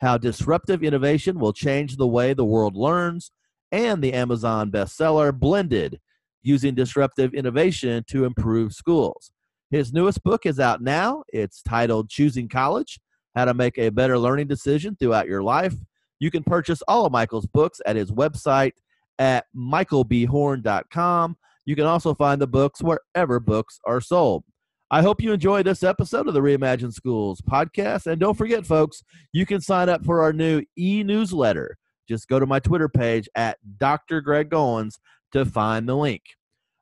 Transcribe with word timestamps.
How 0.00 0.16
Disruptive 0.16 0.82
Innovation 0.82 1.38
Will 1.38 1.52
Change 1.52 1.98
the 1.98 2.08
Way 2.08 2.32
the 2.32 2.46
World 2.46 2.74
Learns, 2.74 3.32
and 3.70 4.02
the 4.02 4.14
Amazon 4.14 4.70
bestseller 4.70 5.38
Blended 5.38 6.00
Using 6.42 6.74
Disruptive 6.74 7.34
Innovation 7.34 8.02
to 8.08 8.24
Improve 8.24 8.72
Schools. 8.72 9.30
His 9.72 9.90
newest 9.90 10.22
book 10.22 10.44
is 10.44 10.60
out 10.60 10.82
now. 10.82 11.24
It's 11.32 11.62
titled 11.62 12.10
Choosing 12.10 12.46
College 12.46 13.00
How 13.34 13.46
to 13.46 13.54
Make 13.54 13.78
a 13.78 13.88
Better 13.88 14.18
Learning 14.18 14.46
Decision 14.46 14.94
Throughout 15.00 15.26
Your 15.26 15.42
Life. 15.42 15.74
You 16.20 16.30
can 16.30 16.44
purchase 16.44 16.82
all 16.86 17.06
of 17.06 17.12
Michael's 17.12 17.46
books 17.46 17.80
at 17.86 17.96
his 17.96 18.12
website 18.12 18.72
at 19.18 19.46
michaelbhorn.com. 19.56 21.38
You 21.64 21.74
can 21.74 21.86
also 21.86 22.12
find 22.12 22.38
the 22.38 22.46
books 22.46 22.82
wherever 22.82 23.40
books 23.40 23.80
are 23.86 24.02
sold. 24.02 24.44
I 24.90 25.00
hope 25.00 25.22
you 25.22 25.32
enjoy 25.32 25.62
this 25.62 25.82
episode 25.82 26.28
of 26.28 26.34
the 26.34 26.42
Reimagine 26.42 26.92
Schools 26.92 27.40
podcast. 27.40 28.06
And 28.06 28.20
don't 28.20 28.36
forget, 28.36 28.66
folks, 28.66 29.02
you 29.32 29.46
can 29.46 29.62
sign 29.62 29.88
up 29.88 30.04
for 30.04 30.20
our 30.20 30.34
new 30.34 30.62
e 30.76 31.02
newsletter. 31.02 31.78
Just 32.06 32.28
go 32.28 32.38
to 32.38 32.44
my 32.44 32.60
Twitter 32.60 32.90
page 32.90 33.26
at 33.34 33.56
Dr. 33.78 34.20
Greg 34.20 34.50
Goins 34.50 34.98
to 35.32 35.46
find 35.46 35.88
the 35.88 35.96
link. 35.96 36.20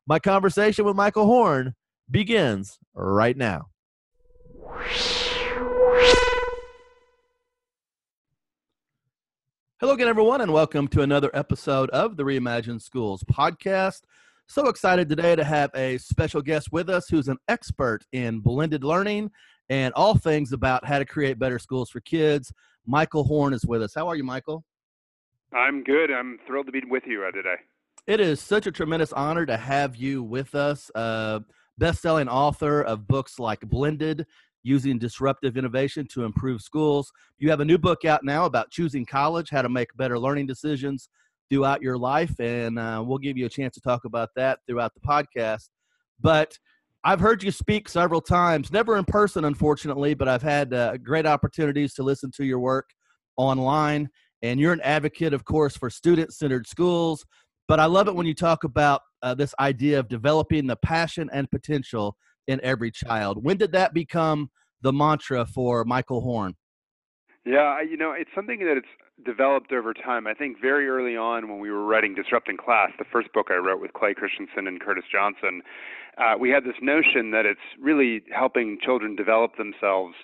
My 0.09 0.19
conversation 0.19 0.85
with 0.85 0.97
Michael 0.97 1.27
Horn 1.27 1.77
begins 2.11 2.79
right 2.95 3.37
now. 3.37 3.69
Hello 9.81 9.95
again, 9.95 10.09
everyone, 10.09 10.41
and 10.41 10.53
welcome 10.53 10.89
to 10.89 11.03
another 11.03 11.31
episode 11.33 11.89
of 11.91 12.17
the 12.17 12.23
Reimagine 12.23 12.83
Schools 12.83 13.25
podcast. 13.25 14.01
So 14.47 14.69
excited 14.69 15.09
today 15.09 15.37
to 15.37 15.45
have 15.45 15.71
a 15.75 15.97
special 15.99 16.43
guest 16.43 16.73
with 16.73 16.91
us 16.91 17.09
who's 17.09 17.29
an 17.29 17.39
expert 17.49 18.05
in 18.13 18.41
blended 18.41 18.85
learning 18.85 19.31
and 19.69 19.95
all 19.95 20.19
things 20.19 20.53
about 20.53 20.85
how 20.85 20.99
to 20.99 21.05
create 21.05 21.39
better 21.39 21.59
schools 21.59 21.89
for 21.89 22.01
kids. 22.01 22.53
Michael 22.85 23.25
Horn 23.25 23.55
is 23.55 23.65
with 23.65 23.83
us. 23.83 23.95
How 23.95 24.09
are 24.09 24.17
you, 24.17 24.25
Michael? 24.25 24.65
I'm 25.53 25.83
good. 25.83 26.11
I'm 26.11 26.39
thrilled 26.47 26.67
to 26.67 26.73
be 26.73 26.83
with 26.89 27.05
you 27.07 27.25
uh, 27.25 27.31
today. 27.31 27.57
It 28.07 28.21
is 28.21 28.41
such 28.41 28.67
a 28.67 28.73
tremendous 28.73 29.13
honor 29.13 29.47
to 29.47 29.57
have 29.57 29.97
you 29.97 30.23
with 30.23 30.55
us. 30.55 30.91
Uh, 30.95 31.41
best-selling 31.81 32.29
author 32.29 32.83
of 32.83 33.09
books 33.09 33.41
like 33.41 33.59
Blended, 33.63 34.25
using 34.63 34.99
disruptive 34.99 35.57
innovation 35.57 36.07
to 36.13 36.25
improve 36.25 36.61
schools. 36.61 37.11
You 37.39 37.51
have 37.51 37.61
a 37.61 37.65
new 37.65 37.79
book 37.79 38.05
out 38.05 38.23
now 38.23 38.45
about 38.45 38.71
choosing 38.71 39.05
college, 39.05 39.51
how 39.51 39.63
to 39.63 39.69
make 39.69 39.89
better 39.97 40.19
learning 40.19 40.47
decisions 40.47 41.09
throughout 41.51 41.83
your 41.83 41.99
life, 41.99 42.39
and 42.39 42.79
uh, 42.79 43.03
we'll 43.05 43.19
give 43.19 43.37
you 43.37 43.47
a 43.47 43.49
chance 43.49 43.75
to 43.75 43.81
talk 43.81 44.05
about 44.05 44.29
that 44.37 44.61
throughout 44.69 44.93
the 44.95 45.01
podcast. 45.01 45.71
But 46.21 46.57
I've 47.03 47.19
heard 47.19 47.43
you 47.43 47.51
speak 47.51 47.89
several 47.89 48.21
times, 48.21 48.71
never 48.71 48.99
in 48.99 49.05
person, 49.05 49.47
unfortunately, 49.47 50.15
but 50.15 50.29
I've 50.29 50.43
had 50.43 50.75
uh, 50.75 50.99
great 50.99 51.27
opportunities 51.27 51.95
to 51.95 52.03
listen 52.03 52.31
to 52.37 52.45
your 52.45 52.61
work 52.61 52.91
online. 53.37 54.11
And 54.43 54.61
you're 54.61 54.75
an 54.75 54.83
advocate, 54.83 55.33
of 55.33 55.45
course, 55.45 55.77
for 55.77 55.89
student 55.91 56.33
centered 56.33 56.67
schools. 56.67 57.25
But 57.69 57.81
I 57.81 57.87
love 57.87 58.07
it 58.09 58.15
when 58.15 58.27
you 58.27 58.35
talk 58.35 58.65
about 58.65 59.01
uh, 59.23 59.35
this 59.35 59.55
idea 59.61 59.99
of 59.99 60.09
developing 60.09 60.67
the 60.67 60.77
passion 60.77 61.29
and 61.33 61.51
potential 61.51 62.17
in 62.47 62.61
every 62.63 62.91
child. 62.91 63.43
When 63.43 63.57
did 63.57 63.73
that 63.73 63.95
become 63.95 64.51
the 64.83 64.93
mantra 64.93 65.47
for 65.47 65.85
Michael 65.85 66.21
Horn? 66.21 66.57
Yeah, 67.45 67.81
you 67.81 67.97
know, 67.97 68.13
it's 68.13 68.31
something 68.35 68.61
that 68.61 68.77
it's 68.77 68.89
developed 69.25 69.73
over 69.73 69.95
time. 69.95 70.27
I 70.27 70.35
think 70.35 70.61
very 70.61 70.89
early 70.89 71.17
on 71.17 71.49
when 71.49 71.59
we 71.59 71.71
were 71.71 71.85
writing 71.85 72.15
Disrupting 72.15 72.57
Class, 72.57 72.91
the 72.99 73.05
first 73.11 73.33
book 73.33 73.49
I 73.51 73.57
wrote 73.57 73.81
with 73.81 73.93
Clay 73.93 74.15
Christensen 74.15 74.67
and 74.67 74.81
Curtis 74.81 75.05
Johnson, 75.11 75.63
uh, 76.19 76.35
we 76.39 76.51
had 76.51 76.65
this 76.65 76.77
notion 76.83 77.31
that 77.31 77.47
it's 77.47 77.61
really 77.81 78.23
helping 78.35 78.79
children 78.85 79.17
develop 79.17 79.57
themselves 79.57 80.15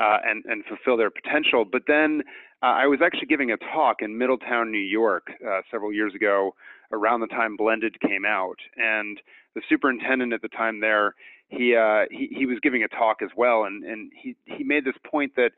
uh, 0.00 0.18
and, 0.24 0.44
and 0.46 0.64
fulfill 0.64 0.96
their 0.96 1.10
potential. 1.10 1.64
But 1.70 1.82
then 1.86 2.22
uh, 2.62 2.66
I 2.66 2.86
was 2.86 3.00
actually 3.04 3.26
giving 3.26 3.50
a 3.50 3.56
talk 3.56 3.96
in 4.00 4.16
Middletown, 4.16 4.70
New 4.70 4.78
York, 4.78 5.26
uh, 5.46 5.60
several 5.70 5.92
years 5.92 6.14
ago 6.14 6.54
around 6.92 7.20
the 7.20 7.26
time 7.26 7.56
Blended 7.56 8.00
came 8.00 8.24
out, 8.24 8.58
and 8.76 9.20
the 9.54 9.62
superintendent 9.68 10.32
at 10.32 10.42
the 10.42 10.48
time 10.48 10.80
there, 10.80 11.14
he 11.48 11.76
uh, 11.76 12.04
he, 12.10 12.28
he 12.36 12.46
was 12.46 12.58
giving 12.62 12.82
a 12.82 12.88
talk 12.88 13.22
as 13.22 13.30
well, 13.36 13.64
and 13.64 13.84
and 13.84 14.12
he 14.20 14.36
he 14.44 14.64
made 14.64 14.84
this 14.84 14.96
point 15.04 15.32
that 15.36 15.52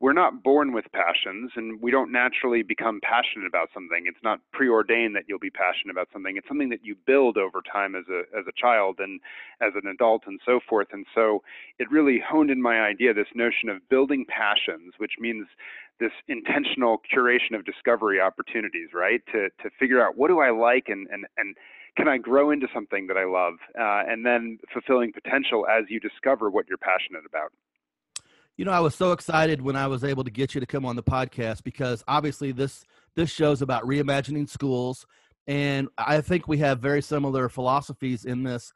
we're 0.00 0.12
not 0.12 0.44
born 0.44 0.72
with 0.72 0.84
passions 0.92 1.50
and 1.56 1.82
we 1.82 1.90
don't 1.90 2.12
naturally 2.12 2.62
become 2.62 3.00
passionate 3.02 3.46
about 3.48 3.68
something. 3.74 4.04
It's 4.06 4.22
not 4.22 4.38
preordained 4.52 5.16
that 5.16 5.24
you'll 5.26 5.40
be 5.40 5.50
passionate 5.50 5.90
about 5.90 6.08
something. 6.12 6.36
It's 6.36 6.46
something 6.46 6.68
that 6.68 6.84
you 6.84 6.94
build 7.04 7.36
over 7.36 7.60
time 7.60 7.96
as 7.96 8.04
a 8.08 8.20
as 8.36 8.44
a 8.46 8.52
child 8.56 8.96
and 9.00 9.20
as 9.60 9.72
an 9.74 9.88
adult 9.90 10.22
and 10.26 10.38
so 10.46 10.60
forth. 10.68 10.88
And 10.92 11.04
so 11.14 11.42
it 11.80 11.90
really 11.90 12.22
honed 12.24 12.50
in 12.50 12.62
my 12.62 12.80
idea 12.80 13.12
this 13.12 13.26
notion 13.34 13.68
of 13.68 13.88
building 13.88 14.24
passions 14.28 14.94
which 14.98 15.14
means 15.18 15.46
this 16.00 16.12
intentional 16.28 17.02
curation 17.12 17.56
of 17.56 17.64
discovery 17.64 18.20
opportunities, 18.20 18.88
right? 18.94 19.20
To 19.32 19.48
to 19.62 19.70
figure 19.78 20.04
out 20.04 20.16
what 20.16 20.28
do 20.28 20.40
I 20.40 20.50
like 20.50 20.84
and 20.88 21.06
and 21.10 21.26
and 21.36 21.56
can 21.96 22.08
I 22.08 22.18
grow 22.18 22.52
into 22.52 22.68
something 22.72 23.08
that 23.08 23.16
I 23.16 23.24
love, 23.24 23.54
uh, 23.78 24.08
and 24.10 24.24
then 24.24 24.58
fulfilling 24.72 25.12
potential 25.12 25.66
as 25.66 25.84
you 25.88 25.98
discover 25.98 26.48
what 26.48 26.66
you're 26.68 26.78
passionate 26.78 27.24
about. 27.26 27.50
You 28.56 28.64
know, 28.64 28.70
I 28.70 28.80
was 28.80 28.94
so 28.94 29.12
excited 29.12 29.60
when 29.60 29.76
I 29.76 29.88
was 29.88 30.04
able 30.04 30.24
to 30.24 30.30
get 30.30 30.54
you 30.54 30.60
to 30.60 30.66
come 30.66 30.84
on 30.84 30.96
the 30.96 31.02
podcast 31.02 31.64
because 31.64 32.04
obviously 32.06 32.52
this 32.52 32.84
this 33.16 33.30
show's 33.30 33.62
about 33.62 33.84
reimagining 33.84 34.48
schools, 34.48 35.06
and 35.46 35.88
I 35.98 36.20
think 36.20 36.46
we 36.46 36.58
have 36.58 36.80
very 36.80 37.02
similar 37.02 37.48
philosophies 37.48 38.24
in 38.24 38.44
this 38.44 38.72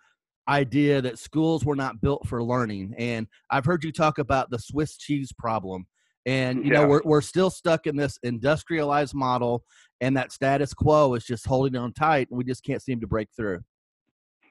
idea 0.49 1.01
that 1.01 1.19
schools 1.19 1.65
were 1.65 1.77
not 1.77 2.01
built 2.01 2.27
for 2.27 2.43
learning. 2.43 2.95
And 2.99 3.29
I've 3.51 3.65
heard 3.65 3.85
you 3.85 3.93
talk 3.93 4.19
about 4.19 4.51
the 4.51 4.59
Swiss 4.59 4.97
cheese 4.97 5.33
problem 5.33 5.87
and 6.27 6.65
you 6.65 6.73
yeah. 6.73 6.81
know 6.81 6.87
we're 6.87 7.03
we're 7.05 7.21
still 7.21 7.51
stuck 7.51 7.87
in 7.87 7.97
this 7.97 8.19
industrialized 8.23 9.15
model 9.15 9.65
and 10.01 10.17
that 10.17 10.33
status 10.33 10.73
quo 10.73 11.15
is 11.15 11.25
just 11.25 11.47
holding 11.47 11.77
on 11.77 11.93
tight 11.93 12.29
and 12.31 12.39
we 12.39 12.45
just 12.45 12.65
can't 12.65 12.83
seem 12.83 13.01
to 13.01 13.07
break 13.07 13.29
through 13.37 13.61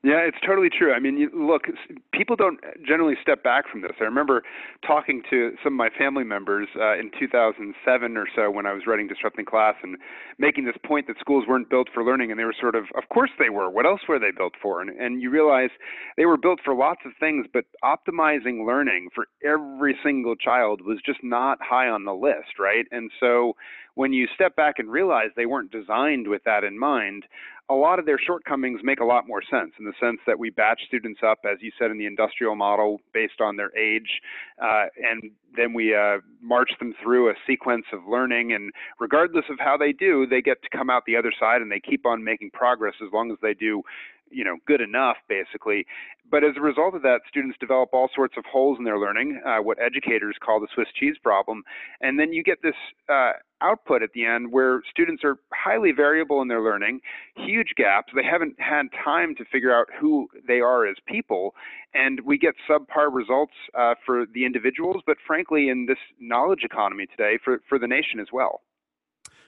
yeah, 0.04 0.26
it's 0.26 0.38
totally 0.44 0.70
true. 0.70 0.94
I 0.94 1.00
mean, 1.00 1.16
you, 1.16 1.30
look, 1.32 1.64
people 2.12 2.36
don't 2.36 2.60
generally 2.86 3.14
step 3.22 3.44
back 3.44 3.70
from 3.70 3.82
this. 3.82 3.92
I 4.02 4.06
remember 4.06 4.42
talking 4.86 5.22
to 5.30 5.52
some 5.64 5.74
of 5.74 5.78
my 5.78 5.90
family 5.96 6.24
members 6.24 6.70
uh, 6.76 6.98
in 6.98 7.12
2007 7.20 8.18
or 8.18 8.26
so 8.36 8.50
when 8.50 8.66
I 8.66 8.74
was 8.74 8.84
writing 8.88 9.08
Disrupting 9.08 9.46
Class 9.46 9.76
and 9.84 9.98
making 10.40 10.66
this 10.66 10.76
point 10.84 11.06
that 11.06 11.18
schools 11.20 11.46
weren't 11.48 11.70
built 11.70 11.88
for 11.94 12.04
learning, 12.04 12.32
and 12.32 12.40
they 12.40 12.46
were 12.46 12.56
sort 12.60 12.74
of, 12.74 12.86
of 12.98 13.10
course 13.10 13.30
they 13.38 13.52
were. 13.52 13.70
What 13.70 13.86
else 13.86 14.02
were 14.10 14.18
they 14.18 14.32
built 14.36 14.54
for? 14.60 14.82
And, 14.82 14.90
and 14.90 15.22
you 15.22 15.30
realize 15.30 15.70
they 16.18 16.26
were 16.26 16.38
built 16.38 16.62
for 16.66 16.74
lots 16.74 17.02
of 17.06 17.12
things, 17.20 17.46
but 17.54 17.66
optimizing 17.84 18.66
learning 18.66 19.10
for 19.14 19.28
every 19.46 19.96
single 20.04 20.36
child 20.36 20.82
was 20.82 20.98
just 21.06 21.20
not 21.22 21.60
high 21.62 21.88
on 21.88 22.06
the 22.06 22.14
list, 22.14 22.58
right? 22.60 22.86
And 22.90 23.12
so 23.20 23.54
when 23.96 24.14
you 24.14 24.28
step 24.34 24.56
back 24.56 24.76
and 24.80 24.92
realize 24.92 25.28
they 25.36 25.46
weren't 25.46 25.72
designed 25.72 26.28
with 26.28 26.44
that 26.46 26.64
in 26.64 26.78
mind, 26.78 27.26
a 27.70 27.76
lot 27.76 28.00
of 28.00 28.06
their 28.06 28.20
shortcomings 28.20 28.82
make 28.84 29.00
a 29.00 29.06
lot 29.06 29.28
more 29.28 29.42
sense 29.42 29.72
in 29.80 29.86
the 29.86 29.94
sense 30.00 30.20
that 30.28 30.38
we 30.38 30.50
batch 30.50 30.82
students 30.88 31.22
up, 31.26 31.40
as 31.50 31.58
you 31.62 31.72
said, 31.80 31.90
in 31.90 31.98
the 31.98 32.06
industrial 32.06 32.56
model 32.56 33.00
based 33.14 33.40
on 33.40 33.56
their 33.56 33.76
age, 33.78 34.22
uh, 34.62 34.86
and 35.02 35.32
then 35.56 35.74
we 35.74 35.96
uh, 35.96 36.18
march 36.42 36.72
them 36.80 36.94
through 37.02 37.30
a 37.30 37.34
sequence 37.48 37.86
of 37.94 38.02
learning. 38.10 38.52
And 38.52 38.72
regardless 39.00 39.46
of 39.50 39.58
how 39.60 39.78
they 39.78 39.94
do, 39.94 40.26
they 40.26 40.42
get 40.42 40.62
to 40.64 40.70
come 40.78 40.90
out 40.90 41.04
the 41.06 41.16
other 41.16 41.32
side 41.40 41.62
and 41.62 41.72
they 41.72 41.80
keep 41.80 42.06
on 42.06 42.24
making 42.24 42.52
progress 42.52 42.96
as 43.02 43.12
long 43.14 43.32
as 43.32 43.38
they 43.42 43.54
do 43.54 43.84
you 44.32 44.44
know 44.44 44.58
good 44.68 44.82
enough 44.82 45.18
basically. 45.28 45.86
But 46.30 46.46
as 46.46 46.54
a 46.56 46.62
result 46.62 46.96
of 46.96 47.02
that 47.02 47.22
students 47.28 47.58
develop 47.60 47.90
all 47.92 48.10
sorts 48.16 48.36
of 48.38 48.46
holes 48.46 48.78
in 48.80 48.86
their 48.86 48.98
learning 48.98 49.42
uh, 49.46 49.58
what 49.58 49.78
educators 49.82 50.38
call 50.44 50.60
the 50.60 50.68
swiss 50.74 50.88
cheese 50.98 51.16
problem. 51.22 51.64
And 52.00 52.18
then 52.18 52.32
you 52.32 52.42
get 52.42 52.62
this 52.64 52.76
uh, 53.10 53.34
output 53.62 54.02
at 54.02 54.12
the 54.14 54.26
end 54.26 54.52
where 54.52 54.82
students 54.90 55.24
are 55.26 55.38
highly 55.54 55.92
variable 55.92 56.42
in 56.42 56.48
their 56.48 56.62
learning 56.62 57.02
huge 57.36 57.74
gaps. 57.76 58.14
They 58.16 58.24
haven't 58.24 58.56
had 58.60 58.88
time 59.04 59.36
to 59.36 59.46
figure 59.46 59.76
out 59.76 59.88
who 60.00 60.30
they 60.48 60.62
are 60.62 60.88
as 60.88 60.96
people. 61.06 61.54
And 61.94 62.22
we 62.26 62.38
get 62.38 62.56
subpar 62.70 63.14
results 63.14 63.54
uh, 63.78 63.96
for 64.06 64.26
the 64.34 64.46
individuals 64.46 65.02
but 65.06 65.18
frankly 65.28 65.70
in 65.70 65.86
this 65.86 65.98
knowledge 66.20 66.64
economy 66.64 67.06
today 67.08 67.38
for, 67.44 67.62
for 67.68 67.78
the 67.78 67.88
nation 67.88 68.20
as 68.20 68.28
well 68.32 68.62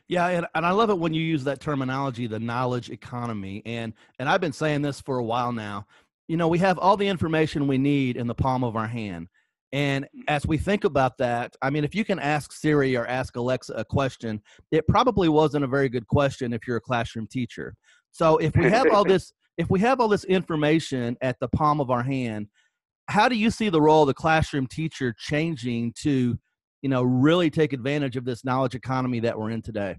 yeah, 0.07 0.27
and, 0.27 0.45
and 0.53 0.65
I 0.65 0.71
love 0.71 0.89
it 0.89 0.97
when 0.97 1.13
you 1.13 1.21
use 1.21 1.43
that 1.45 1.59
terminology, 1.59 2.27
the 2.27 2.39
knowledge 2.39 2.89
economy. 2.89 3.61
And 3.65 3.93
and 4.19 4.27
I've 4.27 4.41
been 4.41 4.53
saying 4.53 4.81
this 4.81 5.01
for 5.01 5.17
a 5.17 5.23
while 5.23 5.51
now. 5.51 5.87
You 6.27 6.37
know, 6.37 6.47
we 6.47 6.59
have 6.59 6.77
all 6.77 6.97
the 6.97 7.07
information 7.07 7.67
we 7.67 7.77
need 7.77 8.17
in 8.17 8.27
the 8.27 8.35
palm 8.35 8.63
of 8.63 8.75
our 8.75 8.87
hand. 8.87 9.27
And 9.71 10.05
mm. 10.05 10.21
as 10.27 10.45
we 10.45 10.57
think 10.57 10.83
about 10.83 11.17
that, 11.17 11.55
I 11.61 11.69
mean, 11.69 11.83
if 11.83 11.95
you 11.95 12.05
can 12.05 12.19
ask 12.19 12.53
Siri 12.53 12.95
or 12.95 13.05
ask 13.07 13.35
Alexa 13.35 13.73
a 13.73 13.83
question, 13.83 14.41
it 14.71 14.87
probably 14.87 15.27
wasn't 15.27 15.65
a 15.65 15.67
very 15.67 15.89
good 15.89 16.07
question 16.07 16.53
if 16.53 16.67
you're 16.67 16.77
a 16.77 16.81
classroom 16.81 17.27
teacher. 17.27 17.75
So 18.11 18.37
if 18.37 18.55
we 18.55 18.69
have 18.69 18.87
all 18.93 19.03
this, 19.05 19.33
if 19.57 19.69
we 19.69 19.79
have 19.81 19.99
all 19.99 20.07
this 20.07 20.23
information 20.25 21.17
at 21.21 21.39
the 21.39 21.47
palm 21.47 21.81
of 21.81 21.89
our 21.91 22.03
hand, 22.03 22.47
how 23.09 23.27
do 23.27 23.35
you 23.35 23.51
see 23.51 23.69
the 23.69 23.81
role 23.81 24.03
of 24.03 24.07
the 24.07 24.13
classroom 24.13 24.67
teacher 24.67 25.13
changing 25.17 25.93
to 26.01 26.37
you 26.83 26.89
know 26.89 27.01
really 27.01 27.49
take 27.49 27.73
advantage 27.73 28.15
of 28.15 28.25
this 28.25 28.45
knowledge 28.45 28.75
economy 28.75 29.19
that 29.19 29.39
we're 29.39 29.49
in 29.49 29.61
today 29.61 29.97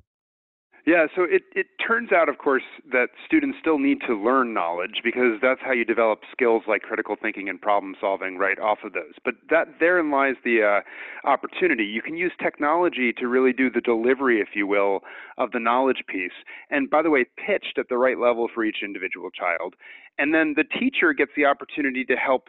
yeah, 0.86 1.06
so 1.16 1.22
it, 1.22 1.44
it 1.54 1.66
turns 1.86 2.12
out, 2.12 2.28
of 2.28 2.36
course, 2.36 2.62
that 2.92 3.08
students 3.24 3.56
still 3.58 3.78
need 3.78 4.02
to 4.06 4.14
learn 4.14 4.52
knowledge 4.52 5.00
because 5.02 5.40
that's 5.40 5.60
how 5.64 5.72
you 5.72 5.82
develop 5.82 6.20
skills 6.30 6.64
like 6.68 6.82
critical 6.82 7.16
thinking 7.20 7.48
and 7.48 7.58
problem 7.58 7.94
solving 7.98 8.36
right 8.36 8.58
off 8.58 8.80
of 8.84 8.92
those. 8.92 9.14
But 9.24 9.34
that 9.48 9.80
therein 9.80 10.10
lies 10.10 10.34
the 10.44 10.60
uh, 10.62 11.26
opportunity. 11.26 11.84
You 11.84 12.02
can 12.02 12.18
use 12.18 12.32
technology 12.42 13.14
to 13.16 13.28
really 13.28 13.54
do 13.54 13.70
the 13.70 13.80
delivery, 13.80 14.42
if 14.42 14.48
you 14.54 14.66
will, 14.66 15.00
of 15.38 15.52
the 15.52 15.58
knowledge 15.58 16.04
piece. 16.06 16.36
And 16.68 16.90
by 16.90 17.00
the 17.00 17.10
way, 17.10 17.24
pitched 17.24 17.78
at 17.78 17.88
the 17.88 17.96
right 17.96 18.18
level 18.18 18.48
for 18.54 18.62
each 18.62 18.78
individual 18.84 19.30
child. 19.30 19.76
And 20.18 20.32
then 20.32 20.54
the 20.56 20.64
teacher 20.64 21.12
gets 21.12 21.32
the 21.36 21.44
opportunity 21.44 22.04
to 22.04 22.14
help 22.14 22.48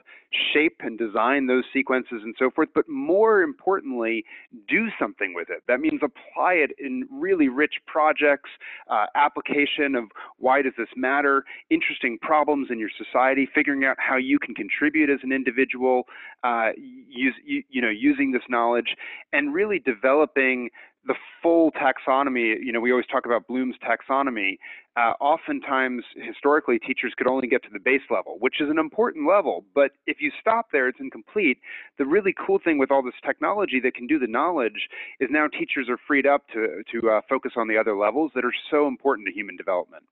shape 0.53 0.81
and 0.81 0.97
design 0.97 1.47
those 1.47 1.63
sequences 1.71 2.21
and 2.23 2.35
so 2.37 2.49
forth, 2.51 2.69
but 2.75 2.87
more 2.89 3.41
importantly, 3.41 4.25
do 4.67 4.87
something 4.99 5.33
with 5.33 5.49
it. 5.49 5.63
That 5.67 5.79
means 5.79 6.01
apply 6.03 6.53
it 6.53 6.71
in 6.77 7.07
really 7.11 7.47
rich 7.47 7.75
projects, 7.87 8.49
uh, 8.89 9.05
application 9.15 9.95
of 9.95 10.05
why 10.37 10.61
does 10.61 10.73
this 10.77 10.89
matter, 10.95 11.45
interesting 11.69 12.17
problems 12.21 12.67
in 12.69 12.79
your 12.79 12.89
society, 12.97 13.47
figuring 13.53 13.85
out 13.85 13.97
how 13.99 14.17
you 14.17 14.39
can 14.39 14.53
contribute 14.53 15.09
as 15.09 15.19
an 15.23 15.31
individual, 15.31 16.03
uh, 16.43 16.69
use, 16.77 17.35
you, 17.43 17.63
you 17.69 17.81
know, 17.81 17.89
using 17.89 18.31
this 18.31 18.43
knowledge, 18.49 18.95
and 19.31 19.53
really 19.53 19.79
developing 19.79 20.69
the 21.05 21.15
full 21.41 21.71
taxonomy, 21.71 22.55
you 22.61 22.71
know, 22.71 22.79
we 22.79 22.91
always 22.91 23.05
talk 23.07 23.25
about 23.25 23.47
Bloom's 23.47 23.75
taxonomy. 23.77 24.57
Uh, 24.97 25.13
oftentimes, 25.19 26.03
historically, 26.15 26.79
teachers 26.79 27.13
could 27.17 27.27
only 27.27 27.47
get 27.47 27.61
to 27.63 27.69
the 27.71 27.79
base 27.79 28.01
level, 28.09 28.37
which 28.39 28.61
is 28.61 28.69
an 28.69 28.79
important 28.79 29.27
level. 29.27 29.65
But 29.75 29.91
if 30.07 30.17
you 30.19 30.31
stop 30.39 30.67
there, 30.71 30.87
it's 30.87 30.99
incomplete. 30.99 31.59
The 31.97 32.05
really 32.05 32.33
cool 32.45 32.59
thing 32.63 32.77
with 32.77 32.91
all 32.91 33.03
this 33.03 33.13
technology 33.25 33.79
that 33.83 33.93
can 33.93 34.07
do 34.07 34.17
the 34.17 34.27
knowledge 34.27 34.89
is 35.19 35.29
now 35.29 35.47
teachers 35.47 35.87
are 35.89 35.99
freed 36.07 36.25
up 36.25 36.47
to 36.53 36.83
to 36.91 37.09
uh, 37.09 37.21
focus 37.27 37.53
on 37.57 37.67
the 37.67 37.77
other 37.77 37.95
levels 37.95 38.31
that 38.35 38.45
are 38.45 38.53
so 38.71 38.87
important 38.87 39.27
to 39.27 39.33
human 39.33 39.55
development 39.55 40.03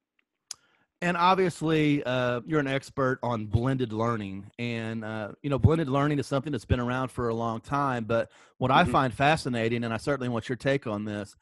and 1.03 1.17
obviously 1.17 2.01
uh, 2.05 2.39
you're 2.45 2.61
an 2.61 2.67
expert 2.67 3.19
on 3.21 3.45
blended 3.45 3.91
learning. 3.91 4.50
And 4.57 5.03
uh, 5.03 5.33
you 5.44 5.50
know 5.50 5.59
blended 5.59 5.89
learning 5.89 6.17
is 6.17 6.25
something 6.25 6.51
that's 6.51 6.65
been 6.65 6.79
around 6.79 7.09
for 7.09 7.29
a 7.29 7.35
long 7.35 7.59
time 7.59 8.05
but 8.05 8.31
what 8.57 8.71
mm-hmm. 8.71 8.89
i 8.89 8.91
find 8.91 9.13
fascinating 9.13 9.83
and 9.83 9.94
i 9.94 9.97
certainly 9.97 10.29
want 10.29 10.47
your 10.47 10.55
take 10.55 10.88
on 10.88 11.03
this 11.05 11.35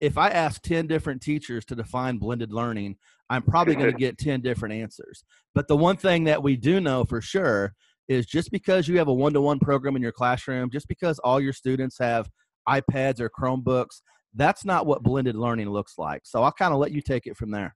if 0.00 0.16
i 0.16 0.28
ask 0.28 0.62
10 0.62 0.86
different 0.86 1.20
teachers 1.20 1.64
to 1.66 1.74
define 1.74 2.18
blended 2.18 2.52
learning 2.52 2.96
i'm 3.30 3.42
probably 3.42 3.74
going 3.74 3.90
to 3.92 3.96
get 3.96 4.18
10 4.18 4.40
different 4.40 4.74
answers. 4.74 5.24
But 5.54 5.68
the 5.68 5.76
one 5.76 5.96
thing 5.96 6.24
that 6.24 6.42
we 6.42 6.56
do 6.56 6.80
know 6.80 7.04
for 7.04 7.20
sure 7.20 7.74
is 8.08 8.26
just 8.26 8.50
because 8.50 8.88
you 8.88 8.98
have 8.98 9.08
a 9.08 9.14
one-to-one 9.14 9.58
program 9.58 9.96
in 9.96 10.02
your 10.02 10.12
classroom 10.12 10.70
just 10.70 10.88
because 10.88 11.18
all 11.20 11.40
your 11.40 11.52
students 11.52 11.98
have 11.98 12.30
ipads 12.68 13.20
or 13.20 13.30
chromebooks 13.30 14.00
that's 14.34 14.64
not 14.64 14.86
what 14.86 15.02
blended 15.02 15.36
learning 15.36 15.68
looks 15.68 15.98
like. 15.98 16.22
So 16.24 16.42
i'll 16.42 16.52
kind 16.52 16.72
of 16.72 16.80
let 16.80 16.92
you 16.92 17.02
take 17.02 17.26
it 17.26 17.36
from 17.36 17.50
there 17.50 17.74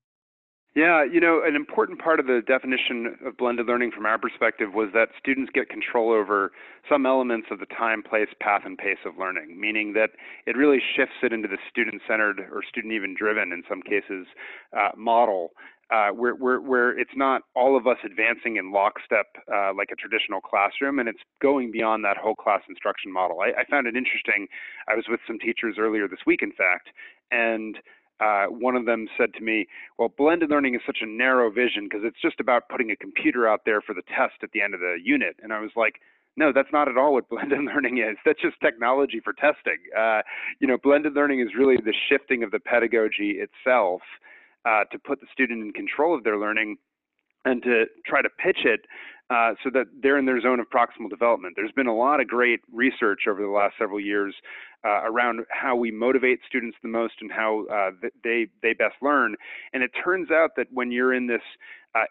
yeah, 0.77 1.03
you 1.03 1.21
know, 1.21 1.41
an 1.43 1.57
important 1.57 1.99
part 1.99 2.21
of 2.21 2.27
the 2.27 2.43
definition 2.47 3.17
of 3.25 3.39
blended 3.39 3.65
learning 3.65 3.93
from 3.93 4.05
our 4.05 4.19
perspective 4.19 4.75
was 4.75 4.91
that 4.93 5.09
students 5.19 5.51
get 5.55 5.71
control 5.71 6.13
over 6.13 6.53
some 6.87 7.07
elements 7.07 7.49
of 7.51 7.61
the 7.61 7.67
time, 7.67 8.03
place, 8.03 8.29
path, 8.43 8.61
and 8.67 8.77
pace 8.77 9.01
of 9.07 9.17
learning, 9.19 9.59
meaning 9.59 9.95
that 9.95 10.11
it 10.47 10.55
really 10.55 10.79
shifts 10.95 11.17
it 11.23 11.33
into 11.33 11.49
the 11.49 11.57
student 11.71 12.03
centered 12.07 12.41
or 12.53 12.63
student 12.63 12.93
even 12.93 13.15
driven, 13.19 13.53
in 13.53 13.63
some 13.67 13.81
cases, 13.81 14.27
uh, 14.77 14.91
model. 14.95 15.53
Uh, 15.89 16.09
where, 16.09 16.35
where, 16.35 16.61
where 16.61 16.99
it's 16.99 17.15
not 17.15 17.43
all 17.55 17.77
of 17.77 17.87
us 17.87 17.99
advancing 18.05 18.57
in 18.57 18.73
lockstep 18.73 19.27
uh, 19.55 19.71
like 19.73 19.87
a 19.93 19.95
traditional 19.95 20.41
classroom, 20.41 20.99
and 20.99 21.09
it's 21.09 21.23
going 21.41 21.71
beyond 21.71 22.05
that 22.05 22.17
whole 22.17 22.35
class 22.35 22.61
instruction 22.69 23.13
model. 23.13 23.39
I, 23.39 23.61
I 23.61 23.65
found 23.71 23.87
it 23.87 23.95
interesting. 23.95 24.49
I 24.89 24.97
was 24.97 25.05
with 25.09 25.21
some 25.29 25.39
teachers 25.39 25.77
earlier 25.79 26.09
this 26.09 26.27
week, 26.27 26.43
in 26.43 26.51
fact, 26.51 26.89
and 27.31 27.79
uh, 28.21 28.47
one 28.47 28.77
of 28.77 28.87
them 28.87 29.09
said 29.19 29.35
to 29.35 29.43
me, 29.43 29.67
Well, 29.99 30.13
blended 30.17 30.51
learning 30.51 30.75
is 30.75 30.81
such 30.87 30.99
a 31.01 31.07
narrow 31.07 31.51
vision 31.51 31.85
because 31.85 32.05
it's 32.05 32.21
just 32.21 32.41
about 32.41 32.69
putting 32.69 32.91
a 32.91 32.97
computer 32.97 33.47
out 33.49 33.63
there 33.65 33.81
for 33.81 33.95
the 33.95 34.03
test 34.03 34.43
at 34.43 34.53
the 34.53 34.63
end 34.63 34.75
of 34.75 34.81
the 34.81 34.97
unit. 35.03 35.37
And 35.43 35.53
I 35.53 35.61
was 35.61 35.71
like, 35.77 36.01
no, 36.37 36.53
that's 36.53 36.69
not 36.73 36.89
at 36.89 36.99
all 36.99 37.15
what 37.15 37.29
blended 37.31 37.61
learning 37.63 37.99
is. 37.99 38.17
That's 38.25 38.41
just 38.41 38.61
technology 38.61 39.21
for 39.23 39.33
testing. 39.33 39.79
Uh, 39.97 40.23
you 40.61 40.69
know, 40.69 40.77
blended 40.83 41.15
learning 41.15 41.41
is 41.41 41.49
really 41.59 41.77
the 41.77 41.95
shifting 42.09 42.43
of 42.43 42.51
the 42.51 42.61
pedagogy 42.61 43.39
itself 43.41 44.03
uh, 44.65 44.85
to 44.93 44.99
put 44.99 45.21
the 45.21 45.27
student 45.33 45.63
in 45.63 45.73
control 45.73 46.15
of 46.15 46.25
their 46.25 46.39
learning 46.39 46.77
and 47.45 47.63
to 47.63 47.85
try 48.05 48.23
to 48.23 48.29
pitch 48.29 48.65
it 48.65 48.81
uh, 49.31 49.55
so 49.63 49.71
that 49.73 49.87
they're 50.03 50.19
in 50.19 50.25
their 50.25 50.41
zone 50.41 50.61
of 50.61 50.67
proximal 50.71 51.11
development. 51.11 51.55
There's 51.57 51.73
been 51.73 51.87
a 51.87 51.95
lot 51.95 52.21
of 52.21 52.29
great 52.29 52.61
research 52.73 53.23
over 53.29 53.43
the 53.43 53.49
last 53.49 53.75
several 53.79 54.01
years 54.01 54.35
uh, 54.85 55.03
around 55.03 55.41
how 55.51 55.75
we 55.75 55.91
motivate 55.91 56.41
students 56.47 56.77
the 56.83 56.89
most 56.89 57.15
and 57.21 57.33
how 57.33 57.67
uh, 57.67 57.91
they 58.23 58.47
they 58.63 58.73
best 58.73 58.95
learn. 59.03 59.35
And 59.73 59.83
it 59.83 59.91
turns 60.05 60.31
out 60.31 60.51
that 60.57 60.69
when 60.73 60.93
you're 60.93 61.13
in 61.13 61.27
this 61.27 61.43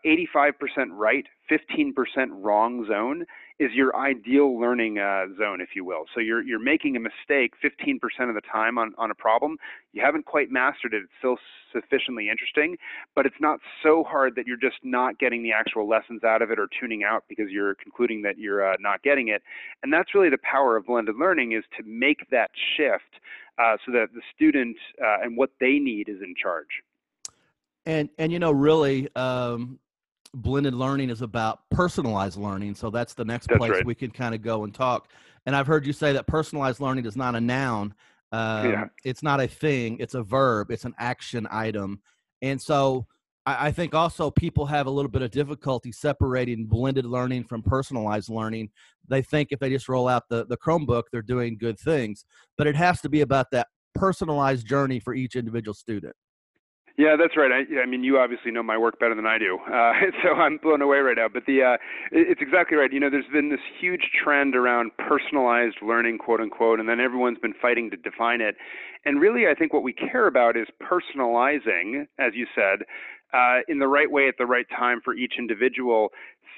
85% 0.05 0.51
uh, 0.57 0.93
right, 0.93 1.25
15% 1.50 1.93
wrong 2.31 2.86
zone, 2.88 3.25
is 3.57 3.71
your 3.74 3.95
ideal 3.95 4.59
learning 4.59 5.00
uh, 5.00 5.25
zone, 5.38 5.62
if 5.62 5.69
you 5.75 5.85
will. 5.85 6.05
So 6.13 6.19
you're 6.19 6.43
you're 6.43 6.59
making 6.59 6.95
a 6.97 7.00
mistake 7.00 7.53
15% 7.63 8.27
of 8.27 8.35
the 8.35 8.41
time 8.41 8.77
on 8.77 8.93
on 8.97 9.12
a 9.12 9.15
problem. 9.15 9.57
You 9.93 10.01
haven't 10.03 10.25
quite 10.25 10.51
mastered 10.51 10.93
it. 10.93 11.03
It's 11.03 11.12
still 11.19 11.38
sufficiently 11.71 12.29
interesting, 12.29 12.77
but 13.15 13.25
it's 13.25 13.39
not 13.39 13.59
so 13.81 14.03
hard 14.03 14.35
that 14.35 14.45
you're 14.45 14.57
just 14.57 14.77
not 14.83 15.19
getting 15.19 15.41
the 15.41 15.53
actual 15.53 15.88
lessons 15.88 16.24
out 16.24 16.41
of 16.41 16.51
it 16.51 16.59
or 16.59 16.67
tuning 16.79 17.03
out 17.03 17.24
because 17.29 17.50
you're 17.50 17.75
concluding 17.75 18.21
that 18.24 18.38
you're 18.38 18.65
uh, 18.65 18.75
not 18.79 19.03
getting 19.03 19.29
it. 19.29 19.41
And 19.83 19.91
that's 19.91 20.13
really 20.13 20.29
the 20.29 20.38
power 20.43 20.75
of 20.75 20.85
blended 20.85 21.15
learning 21.17 21.53
is 21.53 21.63
to 21.77 21.83
make 21.85 22.29
that 22.31 22.51
shift 22.75 23.21
uh, 23.57 23.77
so 23.85 23.91
that 23.93 24.07
the 24.13 24.21
student 24.35 24.75
uh, 25.01 25.24
and 25.24 25.38
what 25.38 25.51
they 25.62 25.79
need 25.79 26.09
is 26.09 26.21
in 26.21 26.35
charge. 26.41 26.83
And 27.85 28.09
and 28.17 28.33
you 28.33 28.39
know 28.39 28.51
really. 28.51 29.07
Um 29.15 29.79
blended 30.35 30.73
learning 30.73 31.09
is 31.09 31.21
about 31.21 31.59
personalized 31.71 32.37
learning. 32.37 32.75
So 32.75 32.89
that's 32.89 33.13
the 33.13 33.25
next 33.25 33.47
that's 33.47 33.57
place 33.57 33.71
right. 33.71 33.85
we 33.85 33.95
can 33.95 34.11
kind 34.11 34.35
of 34.35 34.41
go 34.41 34.63
and 34.63 34.73
talk. 34.73 35.09
And 35.45 35.55
I've 35.55 35.67
heard 35.67 35.85
you 35.85 35.93
say 35.93 36.13
that 36.13 36.27
personalized 36.27 36.79
learning 36.79 37.05
is 37.05 37.15
not 37.15 37.35
a 37.35 37.41
noun. 37.41 37.93
Um, 38.31 38.69
yeah. 38.69 38.85
It's 39.03 39.23
not 39.23 39.39
a 39.39 39.47
thing. 39.47 39.97
It's 39.99 40.15
a 40.15 40.23
verb. 40.23 40.71
It's 40.71 40.85
an 40.85 40.93
action 40.99 41.47
item. 41.49 42.01
And 42.41 42.61
so 42.61 43.05
I, 43.45 43.67
I 43.67 43.71
think 43.71 43.93
also 43.93 44.29
people 44.29 44.65
have 44.65 44.87
a 44.87 44.91
little 44.91 45.11
bit 45.11 45.21
of 45.21 45.31
difficulty 45.31 45.91
separating 45.91 46.65
blended 46.65 47.05
learning 47.05 47.45
from 47.45 47.61
personalized 47.61 48.29
learning. 48.29 48.69
They 49.07 49.21
think 49.21 49.49
if 49.51 49.59
they 49.59 49.69
just 49.69 49.87
roll 49.87 50.07
out 50.07 50.23
the, 50.29 50.45
the 50.45 50.57
Chromebook, 50.57 51.03
they're 51.11 51.21
doing 51.21 51.57
good 51.57 51.79
things. 51.79 52.25
But 52.57 52.67
it 52.67 52.75
has 52.75 53.01
to 53.01 53.09
be 53.09 53.21
about 53.21 53.51
that 53.51 53.67
personalized 53.93 54.67
journey 54.67 54.99
for 54.99 55.13
each 55.13 55.35
individual 55.35 55.73
student. 55.73 56.15
Yeah, 56.97 57.17
that's 57.19 57.35
right. 57.35 57.51
I, 57.51 57.81
I 57.81 57.85
mean, 57.85 58.05
you 58.05 58.17
obviously 58.19 58.51
know 58.51 58.63
my 58.63 58.77
work 58.77 58.99
better 58.99 59.15
than 59.15 59.25
I 59.25 59.37
do, 59.37 59.59
uh, 59.67 59.91
so 60.23 60.29
I'm 60.35 60.57
blown 60.57 60.81
away 60.81 60.99
right 60.99 61.17
now. 61.17 61.27
But 61.27 61.43
the 61.45 61.61
uh, 61.61 61.77
it's 62.11 62.41
exactly 62.41 62.77
right. 62.77 62.91
You 62.91 63.01
know, 63.01 63.09
there's 63.09 63.27
been 63.33 63.49
this 63.49 63.59
huge 63.81 64.11
trend 64.23 64.55
around 64.55 64.91
personalized 64.97 65.77
learning, 65.81 66.19
quote 66.19 66.39
unquote, 66.39 66.79
and 66.79 66.87
then 66.87 67.01
everyone's 67.01 67.39
been 67.39 67.53
fighting 67.61 67.89
to 67.91 67.97
define 67.97 68.39
it. 68.39 68.55
And 69.03 69.19
really, 69.19 69.47
I 69.47 69.55
think 69.55 69.73
what 69.73 69.83
we 69.83 69.91
care 69.91 70.27
about 70.27 70.55
is 70.55 70.67
personalizing, 70.81 72.07
as 72.17 72.33
you 72.33 72.47
said, 72.55 72.85
uh, 73.33 73.59
in 73.67 73.79
the 73.79 73.87
right 73.87 74.09
way 74.09 74.29
at 74.29 74.35
the 74.37 74.45
right 74.45 74.65
time 74.69 75.01
for 75.03 75.13
each 75.13 75.33
individual, 75.37 76.09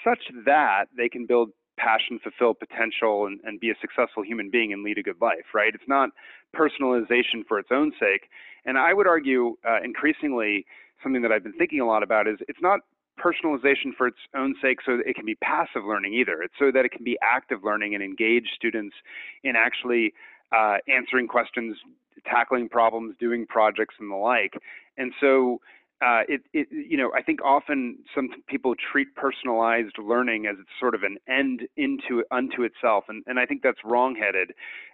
such 0.03 0.20
that 0.46 0.86
they 0.96 1.10
can 1.10 1.25
build 1.25 1.50
passion, 1.77 2.19
fulfill 2.22 2.53
potential, 2.53 3.27
and, 3.27 3.39
and 3.43 3.60
be 3.60 3.69
a 3.69 3.75
successful 3.79 4.24
human 4.24 4.50
being 4.50 4.74
and 4.74 4.84
lead 4.84 4.98
a 4.98 5.03
good 5.03 5.22
life. 5.22 5.53
Right? 5.53 5.74
It's 5.74 5.88
not 5.88 6.10
personalization 6.55 7.46
for 7.48 7.60
its 7.60 7.69
own 7.72 7.91
sake 8.00 8.29
and 8.67 8.77
I 8.77 8.93
would 8.93 9.07
argue 9.07 9.55
uh, 9.67 9.79
increasingly 9.84 10.65
something 11.01 11.22
that 11.22 11.31
I've 11.31 11.43
been 11.43 11.57
thinking 11.57 11.79
a 11.79 11.88
lot 11.88 12.03
about 12.03 12.27
is 12.27 12.38
it's 12.48 12.62
not 12.62 12.81
personalization 13.17 13.96
for 13.98 14.05
its 14.07 14.17
own 14.36 14.53
sake 14.62 14.79
so 14.86 14.98
that 14.98 15.07
it 15.07 15.15
can 15.15 15.25
be 15.25 15.36
passive 15.36 15.84
learning 15.88 16.13
either. 16.13 16.43
It's 16.43 16.53
so 16.60 16.69
that 16.72 16.86
it 16.86 16.91
can 16.91 17.03
be 17.03 17.17
active 17.24 17.63
learning 17.63 17.96
and 17.96 18.03
engage 18.03 18.50
students 18.55 18.96
in 19.43 19.55
actually 19.55 20.13
uh, 20.55 20.77
answering 20.88 21.27
questions, 21.27 21.77
tackling 22.25 22.69
problems, 22.69 23.15
doing 23.19 23.48
projects, 23.48 23.96
and 24.00 24.12
the 24.12 24.15
like. 24.15 24.53
And 24.98 25.13
so, 25.19 25.62
uh, 26.01 26.22
it, 26.27 26.42
it, 26.54 26.68
you 26.72 26.98
know, 26.98 27.12
I 27.16 27.24
think 27.24 27.42
often 27.44 27.98
some 28.13 28.30
people 28.48 28.75
treat 28.92 29.16
personalized 29.16 29.98
learning 29.98 30.46
as 30.46 30.56
it's 30.60 30.70
sort 30.80 30.94
of 30.94 31.04
an 31.04 31.18
end 31.27 31.62
into 31.75 32.24
unto 32.32 32.63
itself, 32.63 33.06
and, 33.10 33.24
and 33.25 33.39
I 33.39 33.46
think 33.46 33.63
that's 33.63 33.80
wrongheaded. 33.84 34.51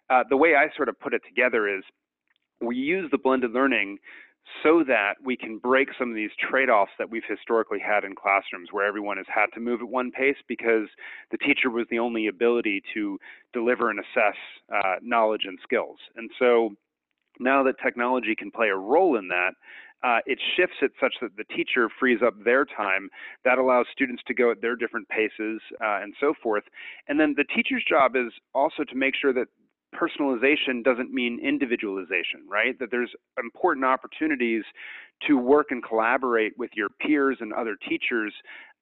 Uh, 0.10 0.24
the 0.29 0.38
way 0.38 0.55
I 0.55 0.74
sort 0.75 0.89
of 0.89 1.00
put 1.00 1.13
it 1.13 1.22
together 1.27 1.67
is 1.67 1.83
we 2.62 2.75
use 2.75 3.10
the 3.12 3.17
blended 3.17 3.51
learning 3.51 3.98
so 4.62 4.83
that 4.86 5.13
we 5.24 5.38
can 5.38 5.57
break 5.57 5.89
some 5.98 6.10
of 6.10 6.15
these 6.15 6.31
trade-offs 6.38 6.91
that 7.00 7.10
we've 7.10 7.24
historically 7.27 7.79
had 7.79 8.03
in 8.03 8.13
classrooms 8.13 8.69
where 8.72 8.86
everyone 8.86 9.17
has 9.17 9.25
had 9.33 9.48
to 9.53 9.60
move 9.60 9.81
at 9.81 9.88
one 9.88 10.12
pace 10.12 10.36
because 10.48 10.88
the 11.31 11.38
teacher 11.38 11.69
was 11.69 11.88
the 11.89 12.00
only 12.00 12.27
ability 12.27 12.81
to 12.93 13.17
deliver 13.53 13.89
and 13.89 14.00
assess 14.00 14.36
uh, 14.74 14.95
knowledge 15.01 15.43
and 15.45 15.60
skills. 15.63 15.98
And 16.15 16.29
so 16.38 16.75
now 17.39 17.63
that 17.63 17.75
technology 17.83 18.36
can 18.36 18.51
play 18.51 18.67
a 18.67 18.75
role 18.75 19.17
in 19.17 19.29
that, 19.29 19.51
uh, 20.03 20.19
it 20.25 20.39
shifts 20.55 20.77
it 20.81 20.91
such 21.00 21.15
that 21.22 21.38
the 21.38 21.45
teacher 21.55 21.89
frees 22.00 22.19
up 22.25 22.33
their 22.43 22.65
time. 22.65 23.10
That 23.45 23.57
allows 23.57 23.86
students 23.91 24.22
to 24.27 24.33
go 24.33 24.51
at 24.51 24.62
their 24.62 24.75
different 24.75 25.07
paces 25.10 25.62
uh, 25.81 26.01
and 26.01 26.13
so 26.19 26.33
forth. 26.41 26.63
And 27.07 27.19
then 27.19 27.36
the 27.38 27.45
teacher's 27.45 27.83
job 27.88 28.15
is 28.15 28.33
also 28.53 28.83
to 28.83 28.95
make 28.95 29.15
sure 29.19 29.33
that 29.33 29.48
personalization 29.93 30.83
doesn't 30.83 31.13
mean 31.13 31.39
individualization, 31.41 32.41
right? 32.50 32.77
That 32.79 32.89
there's 32.91 33.12
important 33.38 33.86
opportunities 33.86 34.63
to 35.27 35.38
work 35.38 35.67
and 35.72 35.84
collaborate 35.84 36.58
with 36.58 36.72
your 36.75 36.89
peers 36.89 37.38
and 37.39 37.53
other 37.53 37.77
teachers 37.88 38.34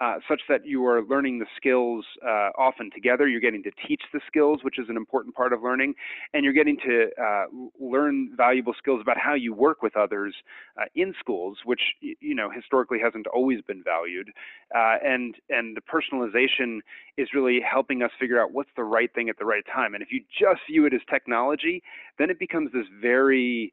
uh, 0.01 0.15
such 0.27 0.41
that 0.49 0.65
you 0.65 0.83
are 0.83 1.03
learning 1.03 1.37
the 1.37 1.45
skills 1.55 2.03
uh, 2.25 2.49
often 2.57 2.89
together. 2.91 3.27
You're 3.27 3.39
getting 3.39 3.61
to 3.63 3.71
teach 3.87 4.01
the 4.11 4.19
skills, 4.25 4.61
which 4.63 4.79
is 4.79 4.87
an 4.89 4.97
important 4.97 5.35
part 5.35 5.53
of 5.53 5.61
learning, 5.61 5.93
and 6.33 6.43
you're 6.43 6.53
getting 6.53 6.77
to 6.77 7.09
uh, 7.21 7.45
learn 7.79 8.31
valuable 8.35 8.73
skills 8.75 8.99
about 8.99 9.17
how 9.19 9.35
you 9.35 9.53
work 9.53 9.83
with 9.83 9.95
others 9.95 10.33
uh, 10.75 10.85
in 10.95 11.13
schools, 11.19 11.59
which 11.65 11.81
you 12.01 12.33
know 12.33 12.49
historically 12.49 12.97
hasn't 12.99 13.27
always 13.27 13.61
been 13.61 13.83
valued. 13.83 14.29
Uh, 14.75 14.95
and 15.03 15.35
and 15.49 15.77
the 15.77 15.81
personalization 15.81 16.79
is 17.17 17.29
really 17.35 17.59
helping 17.61 18.01
us 18.01 18.09
figure 18.19 18.41
out 18.41 18.51
what's 18.53 18.71
the 18.75 18.83
right 18.83 19.13
thing 19.13 19.29
at 19.29 19.37
the 19.37 19.45
right 19.45 19.65
time. 19.71 19.93
And 19.93 20.01
if 20.01 20.11
you 20.11 20.21
just 20.31 20.61
view 20.67 20.87
it 20.87 20.95
as 20.95 21.01
technology, 21.11 21.83
then 22.17 22.31
it 22.31 22.39
becomes 22.39 22.71
this 22.71 22.87
very 22.99 23.71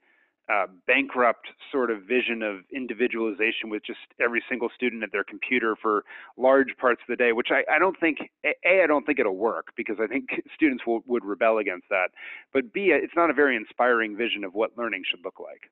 uh, 0.52 0.66
bankrupt 0.86 1.48
sort 1.70 1.90
of 1.90 2.02
vision 2.02 2.42
of 2.42 2.60
individualization 2.72 3.68
with 3.68 3.84
just 3.84 3.98
every 4.20 4.42
single 4.48 4.68
student 4.74 5.02
at 5.02 5.12
their 5.12 5.24
computer 5.24 5.76
for 5.80 6.04
large 6.36 6.68
parts 6.80 7.00
of 7.02 7.06
the 7.08 7.16
day, 7.16 7.32
which 7.32 7.48
I, 7.50 7.64
I 7.74 7.78
don't 7.78 7.98
think 8.00 8.18
a 8.44 8.82
I 8.82 8.86
don't 8.86 9.04
think 9.04 9.18
it'll 9.18 9.36
work 9.36 9.68
because 9.76 9.96
I 10.02 10.06
think 10.06 10.28
students 10.54 10.84
will, 10.86 11.00
would 11.06 11.24
rebel 11.24 11.58
against 11.58 11.88
that. 11.90 12.08
But 12.52 12.72
b 12.72 12.90
it's 12.92 13.12
not 13.16 13.30
a 13.30 13.34
very 13.34 13.56
inspiring 13.56 14.16
vision 14.16 14.44
of 14.44 14.54
what 14.54 14.70
learning 14.76 15.02
should 15.10 15.20
look 15.24 15.38
like. 15.38 15.70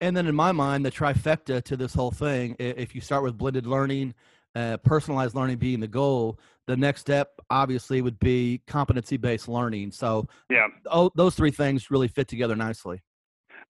And 0.00 0.16
then 0.16 0.26
in 0.26 0.34
my 0.34 0.52
mind, 0.52 0.84
the 0.84 0.90
trifecta 0.90 1.62
to 1.62 1.76
this 1.76 1.94
whole 1.94 2.10
thing, 2.10 2.56
if 2.58 2.94
you 2.94 3.00
start 3.00 3.22
with 3.22 3.38
blended 3.38 3.66
learning, 3.66 4.14
uh, 4.54 4.76
personalized 4.78 5.34
learning 5.34 5.58
being 5.58 5.80
the 5.80 5.88
goal, 5.88 6.38
the 6.66 6.76
next 6.76 7.00
step 7.00 7.30
obviously 7.50 8.00
would 8.02 8.18
be 8.18 8.60
competency 8.66 9.16
based 9.16 9.48
learning. 9.48 9.92
So 9.92 10.26
yeah, 10.50 10.66
oh, 10.86 11.10
those 11.14 11.34
three 11.34 11.50
things 11.50 11.90
really 11.90 12.08
fit 12.08 12.28
together 12.28 12.56
nicely. 12.56 13.00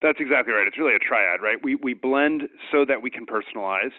That's 0.02 0.18
exactly 0.20 0.52
right. 0.52 0.66
It's 0.66 0.78
really 0.78 0.94
a 0.94 0.98
triad, 0.98 1.40
right? 1.42 1.58
We 1.62 1.76
we 1.76 1.94
blend 1.94 2.48
so 2.70 2.84
that 2.84 3.00
we 3.02 3.10
can 3.10 3.24
personalize, 3.24 3.92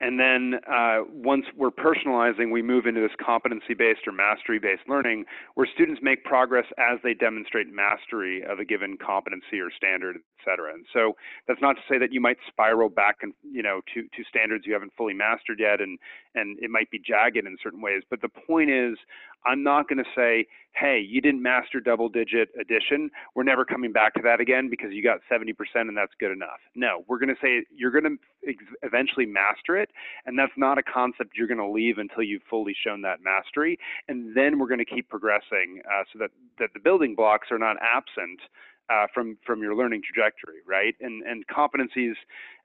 and 0.00 0.20
then 0.20 0.60
uh, 0.70 0.98
once 1.10 1.46
we're 1.56 1.70
personalizing, 1.70 2.52
we 2.52 2.60
move 2.60 2.84
into 2.84 3.00
this 3.00 3.16
competency-based 3.18 4.00
or 4.06 4.12
mastery-based 4.12 4.82
learning, 4.86 5.24
where 5.54 5.66
students 5.72 6.00
make 6.02 6.22
progress 6.24 6.66
as 6.76 6.98
they 7.02 7.14
demonstrate 7.14 7.68
mastery 7.72 8.44
of 8.44 8.58
a 8.58 8.64
given 8.66 8.98
competency 8.98 9.58
or 9.58 9.70
standard, 9.74 10.16
et 10.16 10.44
cetera. 10.44 10.74
And 10.74 10.84
so 10.92 11.16
that's 11.48 11.62
not 11.62 11.76
to 11.76 11.82
say 11.88 11.98
that 11.98 12.12
you 12.12 12.20
might 12.20 12.36
spiral 12.46 12.90
back 12.90 13.16
and 13.22 13.32
you 13.42 13.62
know 13.62 13.80
to 13.94 14.02
to 14.02 14.24
standards 14.28 14.66
you 14.66 14.74
haven't 14.74 14.92
fully 14.96 15.14
mastered 15.14 15.58
yet, 15.58 15.80
and 15.80 15.98
and 16.36 16.58
it 16.60 16.70
might 16.70 16.90
be 16.90 16.98
jagged 16.98 17.38
in 17.38 17.56
certain 17.62 17.80
ways. 17.80 18.02
But 18.08 18.20
the 18.20 18.28
point 18.28 18.70
is, 18.70 18.98
I'm 19.46 19.62
not 19.62 19.88
going 19.88 19.98
to 19.98 20.10
say, 20.14 20.46
hey, 20.72 21.00
you 21.00 21.20
didn't 21.20 21.42
master 21.42 21.80
double-digit 21.80 22.50
addition. 22.60 23.10
We're 23.34 23.44
never 23.44 23.64
coming 23.64 23.92
back 23.92 24.14
to 24.14 24.22
that 24.24 24.40
again 24.40 24.68
because 24.68 24.92
you 24.92 25.02
got 25.02 25.20
70% 25.32 25.54
and 25.74 25.96
that's 25.96 26.12
good 26.18 26.32
enough. 26.32 26.60
No, 26.74 27.04
we're 27.08 27.18
going 27.18 27.30
to 27.30 27.40
say 27.40 27.64
you're 27.74 27.92
going 27.92 28.18
to 28.18 28.54
eventually 28.82 29.24
master 29.24 29.76
it 29.78 29.86
it. 29.86 29.94
And 30.26 30.38
that's 30.38 30.52
not 30.56 30.78
a 30.78 30.82
concept 30.82 31.36
you're 31.36 31.46
going 31.46 31.58
to 31.58 31.68
leave 31.68 31.98
until 31.98 32.22
you've 32.22 32.42
fully 32.48 32.74
shown 32.74 33.02
that 33.02 33.18
mastery. 33.22 33.78
And 34.08 34.36
then 34.36 34.58
we're 34.58 34.68
going 34.68 34.78
to 34.78 34.84
keep 34.84 35.08
progressing 35.08 35.82
uh, 35.86 36.04
so 36.12 36.18
that, 36.18 36.30
that 36.58 36.70
the 36.74 36.80
building 36.80 37.14
blocks 37.14 37.48
are 37.50 37.58
not 37.58 37.76
absent 37.80 38.40
uh, 38.88 39.06
from 39.12 39.36
from 39.44 39.62
your 39.62 39.74
learning 39.74 40.00
trajectory, 40.00 40.58
right? 40.64 40.94
And 41.00 41.24
and 41.24 41.44
competencies, 41.48 42.12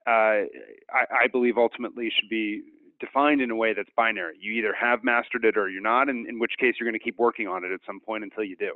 uh, 0.05 0.45
I, 0.93 1.23
I, 1.23 1.27
believe 1.31 1.57
ultimately 1.57 2.11
should 2.15 2.29
be 2.29 2.61
defined 3.01 3.41
in 3.41 3.51
a 3.51 3.55
way 3.55 3.73
that's 3.73 3.89
binary. 3.97 4.35
You 4.39 4.53
either 4.53 4.73
have 4.79 5.03
mastered 5.03 5.43
it 5.43 5.57
or 5.57 5.69
you're 5.69 5.81
not, 5.81 6.07
and 6.07 6.27
in 6.27 6.39
which 6.39 6.53
case 6.59 6.75
you're 6.79 6.89
going 6.89 6.97
to 6.97 7.03
keep 7.03 7.19
working 7.19 7.47
on 7.47 7.65
it 7.65 7.71
at 7.71 7.81
some 7.85 7.99
point 7.99 8.23
until 8.23 8.45
you 8.45 8.55
do. 8.55 8.73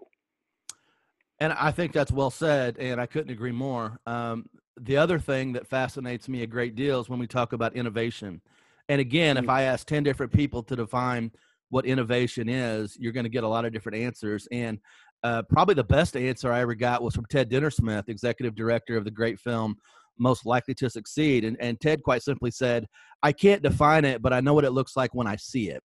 And 1.39 1.53
I 1.53 1.72
think 1.72 1.94
that's 1.94 2.12
well 2.12 2.32
said, 2.32 2.77
and 2.77 3.00
I 3.00 3.05
couldn't 3.05 3.32
agree 3.32 3.51
more. 3.51 4.00
Um, 4.05 4.50
the 4.79 4.98
other 4.98 5.20
thing 5.20 5.53
that 5.53 5.67
fascinates 5.67 6.27
me 6.27 6.44
a 6.44 6.48
great 6.48 6.75
deal 6.75 7.00
is 7.00 7.10
when 7.10 7.20
we 7.20 7.27
talk 7.27 7.53
about 7.53 7.75
innovation. 7.75 8.41
And 8.89 9.01
again, 9.01 9.38
if 9.38 9.46
mm. 9.46 9.50
I 9.50 9.63
ask 9.63 9.88
10 9.88 10.03
different 10.03 10.32
people 10.32 10.63
to 10.63 10.75
define 10.75 11.32
what 11.70 11.86
innovation 11.86 12.48
is, 12.48 12.96
you're 13.00 13.12
going 13.12 13.24
to 13.25 13.29
get 13.29 13.44
a 13.44 13.48
lot 13.48 13.65
of 13.65 13.74
different 13.74 13.98
answers. 13.98 14.48
And 14.51 14.79
uh, 15.24 15.41
probably 15.44 15.75
the 15.75 15.84
best 15.84 16.15
answer 16.15 16.51
I 16.51 16.62
ever 16.62 16.75
got 16.75 17.01
was 17.01 17.15
from 17.15 17.25
Ted 17.25 17.50
Dintersmith, 17.50 18.10
executive 18.10 18.55
director 18.55 18.96
of 18.96 19.05
the 19.05 19.12
great 19.12 19.39
film 19.39 19.75
Most 20.17 20.45
Likely 20.45 20.74
to 20.75 20.89
Succeed. 20.89 21.43
And, 21.43 21.57
and 21.60 21.79
Ted 21.79 22.03
quite 22.03 22.24
simply 22.24 22.51
said, 22.51 22.86
I 23.24 23.31
can't 23.31 23.62
define 23.62 24.05
it, 24.05 24.22
but 24.22 24.34
I 24.34 24.39
know 24.41 24.53
what 24.53 24.65
it 24.65 24.72
looks 24.72 24.95
like 24.95 25.13
when 25.13 25.27
I 25.27 25.36
see 25.36 25.69
it. 25.69 25.81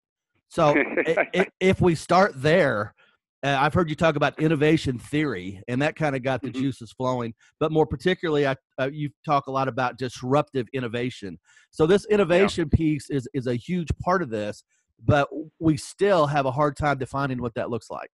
So 0.48 0.74
if 1.60 1.80
we 1.80 1.94
start 1.94 2.32
there, 2.36 2.94
uh, 3.42 3.56
I've 3.58 3.72
heard 3.72 3.88
you 3.88 3.96
talk 3.96 4.16
about 4.16 4.38
innovation 4.38 4.98
theory, 4.98 5.62
and 5.66 5.80
that 5.80 5.96
kind 5.96 6.14
of 6.14 6.22
got 6.22 6.42
the 6.42 6.50
mm-hmm. 6.50 6.60
juices 6.60 6.92
flowing. 6.92 7.32
But 7.58 7.72
more 7.72 7.86
particularly, 7.86 8.46
I, 8.46 8.56
uh, 8.78 8.90
you 8.92 9.10
talk 9.24 9.46
a 9.46 9.50
lot 9.50 9.68
about 9.68 9.96
disruptive 9.96 10.66
innovation. 10.74 11.38
So 11.70 11.86
this 11.86 12.04
innovation 12.06 12.68
yeah. 12.70 12.76
piece 12.76 13.08
is 13.08 13.26
is 13.32 13.46
a 13.46 13.54
huge 13.54 13.88
part 14.02 14.20
of 14.22 14.28
this, 14.28 14.62
but 15.02 15.28
we 15.58 15.78
still 15.78 16.26
have 16.26 16.44
a 16.44 16.50
hard 16.50 16.76
time 16.76 16.98
defining 16.98 17.40
what 17.40 17.54
that 17.54 17.70
looks 17.70 17.88
like. 17.90 18.10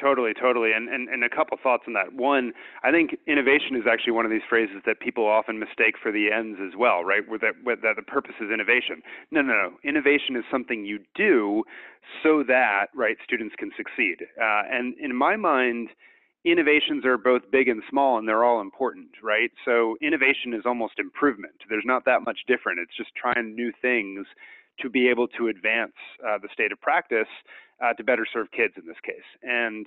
Totally, 0.00 0.32
totally. 0.34 0.72
And, 0.72 0.88
and, 0.88 1.08
and 1.08 1.24
a 1.24 1.28
couple 1.28 1.56
thoughts 1.60 1.84
on 1.86 1.94
that. 1.94 2.12
One, 2.12 2.52
I 2.84 2.90
think 2.90 3.16
innovation 3.26 3.74
is 3.74 3.82
actually 3.90 4.12
one 4.12 4.24
of 4.24 4.30
these 4.30 4.46
phrases 4.48 4.76
that 4.86 5.00
people 5.00 5.26
often 5.26 5.58
mistake 5.58 5.94
for 6.00 6.12
the 6.12 6.30
ends 6.30 6.58
as 6.64 6.76
well, 6.78 7.04
right? 7.04 7.22
Where 7.28 7.38
that, 7.40 7.54
where 7.62 7.76
that 7.76 7.96
the 7.96 8.02
purpose 8.02 8.34
is 8.40 8.50
innovation. 8.52 9.02
No, 9.30 9.42
no, 9.42 9.54
no. 9.54 9.70
Innovation 9.82 10.36
is 10.36 10.44
something 10.50 10.84
you 10.84 11.00
do 11.14 11.64
so 12.22 12.44
that, 12.46 12.86
right, 12.94 13.16
students 13.24 13.54
can 13.58 13.70
succeed. 13.76 14.18
Uh, 14.40 14.62
and 14.70 14.94
in 15.00 15.14
my 15.14 15.36
mind, 15.36 15.88
innovations 16.44 17.04
are 17.04 17.18
both 17.18 17.42
big 17.50 17.68
and 17.68 17.82
small 17.90 18.18
and 18.18 18.28
they're 18.28 18.44
all 18.44 18.60
important, 18.60 19.08
right? 19.22 19.50
So 19.64 19.96
innovation 20.00 20.54
is 20.54 20.62
almost 20.64 20.98
improvement. 20.98 21.54
There's 21.68 21.84
not 21.84 22.04
that 22.04 22.22
much 22.24 22.40
different. 22.46 22.78
It's 22.78 22.96
just 22.96 23.10
trying 23.16 23.54
new 23.54 23.72
things 23.82 24.26
to 24.82 24.90
be 24.90 25.08
able 25.08 25.28
to 25.28 25.48
advance 25.48 25.94
uh, 26.26 26.38
the 26.38 26.48
state 26.52 26.72
of 26.72 26.80
practice 26.80 27.28
uh, 27.82 27.92
to 27.94 28.04
better 28.04 28.26
serve 28.32 28.50
kids 28.50 28.74
in 28.76 28.86
this 28.86 29.00
case. 29.04 29.28
And 29.42 29.86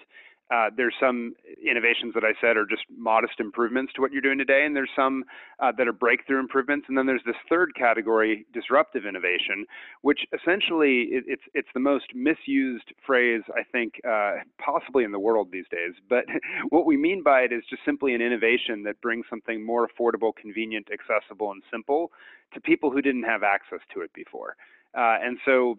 Uh, 0.51 0.69
there's 0.75 0.93
some 0.99 1.33
innovations 1.65 2.13
that 2.13 2.25
I 2.25 2.33
said 2.41 2.57
are 2.57 2.65
just 2.65 2.83
modest 2.97 3.39
improvements 3.39 3.93
to 3.93 4.01
what 4.01 4.11
you're 4.11 4.21
doing 4.21 4.37
today, 4.37 4.65
and 4.65 4.75
there's 4.75 4.91
some 4.93 5.23
uh, 5.61 5.71
that 5.77 5.87
are 5.87 5.93
breakthrough 5.93 6.39
improvements. 6.41 6.87
And 6.89 6.97
then 6.97 7.05
there's 7.05 7.23
this 7.25 7.37
third 7.47 7.73
category, 7.73 8.45
disruptive 8.53 9.05
innovation, 9.05 9.65
which 10.01 10.25
essentially 10.37 11.03
it, 11.03 11.23
it's 11.25 11.43
it's 11.53 11.69
the 11.73 11.79
most 11.79 12.07
misused 12.13 12.91
phrase 13.05 13.43
I 13.55 13.63
think 13.63 14.01
uh, 14.03 14.43
possibly 14.57 15.05
in 15.05 15.13
the 15.13 15.19
world 15.19 15.47
these 15.51 15.69
days. 15.71 15.93
But 16.09 16.25
what 16.69 16.85
we 16.85 16.97
mean 16.97 17.23
by 17.23 17.41
it 17.43 17.53
is 17.53 17.63
just 17.69 17.85
simply 17.85 18.13
an 18.13 18.21
innovation 18.21 18.83
that 18.83 18.99
brings 18.99 19.25
something 19.29 19.65
more 19.65 19.87
affordable, 19.87 20.35
convenient, 20.35 20.89
accessible, 20.91 21.51
and 21.51 21.63
simple 21.71 22.11
to 22.53 22.59
people 22.59 22.91
who 22.91 23.01
didn't 23.01 23.23
have 23.23 23.43
access 23.43 23.79
to 23.93 24.01
it 24.01 24.11
before. 24.13 24.57
Uh, 24.97 25.17
and 25.21 25.37
so, 25.45 25.77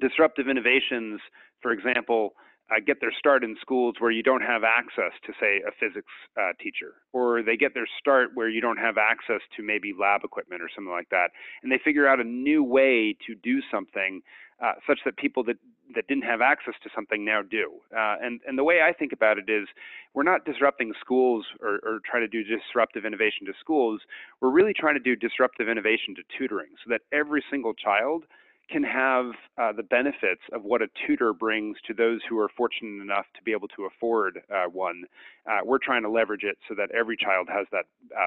disruptive 0.00 0.48
innovations, 0.48 1.20
for 1.62 1.72
example 1.72 2.34
uh, 2.70 2.80
get 2.84 3.00
their 3.00 3.12
start 3.16 3.44
in 3.44 3.56
schools 3.60 3.94
where 3.98 4.10
you 4.10 4.22
don't 4.22 4.40
have 4.40 4.62
access 4.64 5.12
to, 5.24 5.32
say, 5.40 5.62
a 5.66 5.70
physics 5.78 6.10
uh, 6.36 6.52
teacher, 6.60 6.94
or 7.12 7.42
they 7.42 7.56
get 7.56 7.74
their 7.74 7.86
start 8.00 8.30
where 8.34 8.48
you 8.48 8.60
don't 8.60 8.78
have 8.78 8.96
access 8.98 9.40
to 9.56 9.62
maybe 9.62 9.94
lab 9.98 10.22
equipment 10.24 10.62
or 10.62 10.68
something 10.74 10.92
like 10.92 11.08
that, 11.10 11.30
and 11.62 11.70
they 11.70 11.78
figure 11.82 12.08
out 12.08 12.20
a 12.20 12.24
new 12.24 12.64
way 12.64 13.16
to 13.26 13.34
do 13.34 13.60
something 13.70 14.20
uh, 14.62 14.72
such 14.86 15.00
that 15.04 15.16
people 15.16 15.44
that 15.44 15.56
that 15.94 16.08
didn't 16.08 16.24
have 16.24 16.40
access 16.40 16.74
to 16.82 16.90
something 16.94 17.24
now 17.24 17.42
do. 17.42 17.70
Uh, 17.94 18.16
and 18.20 18.40
and 18.46 18.58
the 18.58 18.64
way 18.64 18.80
I 18.82 18.92
think 18.92 19.12
about 19.12 19.38
it 19.38 19.48
is, 19.48 19.68
we're 20.14 20.22
not 20.22 20.44
disrupting 20.44 20.92
schools 21.00 21.46
or, 21.60 21.78
or 21.82 22.00
trying 22.04 22.22
to 22.22 22.28
do 22.28 22.42
disruptive 22.42 23.04
innovation 23.04 23.46
to 23.46 23.52
schools. 23.60 24.00
We're 24.40 24.50
really 24.50 24.72
trying 24.74 24.94
to 24.94 25.00
do 25.00 25.14
disruptive 25.14 25.68
innovation 25.68 26.14
to 26.16 26.22
tutoring, 26.36 26.70
so 26.84 26.90
that 26.90 27.02
every 27.12 27.44
single 27.50 27.74
child 27.74 28.24
can 28.68 28.82
have 28.82 29.26
uh, 29.58 29.72
the 29.72 29.84
benefits 29.84 30.42
of 30.52 30.64
what 30.64 30.82
a 30.82 30.88
tutor 31.06 31.32
brings 31.32 31.76
to 31.86 31.94
those 31.94 32.20
who 32.28 32.36
are 32.36 32.48
fortunate 32.56 33.00
enough 33.00 33.26
to 33.36 33.42
be 33.44 33.52
able 33.52 33.68
to 33.68 33.84
afford 33.84 34.42
uh, 34.52 34.64
one. 34.64 35.04
Uh, 35.48 35.58
we're 35.64 35.78
trying 35.78 36.02
to 36.02 36.08
leverage 36.10 36.42
it 36.42 36.58
so 36.68 36.74
that 36.74 36.90
every 36.90 37.16
child 37.16 37.48
has 37.48 37.66
that 37.70 37.84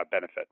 benefit. 0.09 0.47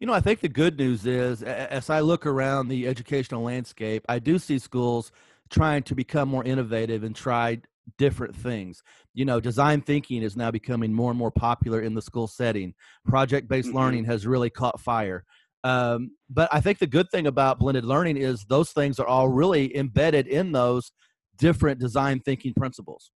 You 0.00 0.06
know, 0.06 0.12
I 0.12 0.20
think 0.20 0.40
the 0.40 0.48
good 0.48 0.78
news 0.78 1.06
is, 1.06 1.42
as 1.42 1.88
I 1.88 2.00
look 2.00 2.26
around 2.26 2.68
the 2.68 2.86
educational 2.86 3.42
landscape, 3.42 4.04
I 4.08 4.18
do 4.18 4.38
see 4.38 4.58
schools 4.58 5.12
trying 5.50 5.82
to 5.84 5.94
become 5.94 6.28
more 6.28 6.44
innovative 6.44 7.04
and 7.04 7.14
try 7.14 7.58
different 7.98 8.34
things. 8.34 8.82
You 9.12 9.24
know, 9.24 9.40
design 9.40 9.82
thinking 9.82 10.22
is 10.22 10.36
now 10.36 10.50
becoming 10.50 10.92
more 10.92 11.10
and 11.10 11.18
more 11.18 11.30
popular 11.30 11.80
in 11.80 11.94
the 11.94 12.02
school 12.02 12.26
setting. 12.26 12.74
Project 13.06 13.48
based 13.48 13.68
mm-hmm. 13.68 13.78
learning 13.78 14.04
has 14.06 14.26
really 14.26 14.50
caught 14.50 14.80
fire. 14.80 15.24
Um, 15.62 16.10
but 16.28 16.48
I 16.52 16.60
think 16.60 16.78
the 16.78 16.86
good 16.86 17.10
thing 17.10 17.26
about 17.26 17.58
blended 17.58 17.84
learning 17.84 18.18
is 18.18 18.44
those 18.44 18.72
things 18.72 18.98
are 18.98 19.06
all 19.06 19.28
really 19.28 19.74
embedded 19.76 20.26
in 20.26 20.52
those 20.52 20.92
different 21.38 21.80
design 21.80 22.20
thinking 22.20 22.52
principles. 22.54 23.10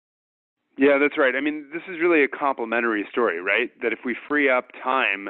Yeah, 0.77 0.97
that's 0.99 1.17
right. 1.17 1.35
I 1.35 1.41
mean, 1.41 1.69
this 1.73 1.81
is 1.89 2.01
really 2.01 2.23
a 2.23 2.27
complementary 2.27 3.07
story, 3.09 3.41
right? 3.41 3.71
That 3.81 3.93
if 3.93 3.99
we 4.05 4.15
free 4.27 4.49
up 4.49 4.71
time 4.83 5.29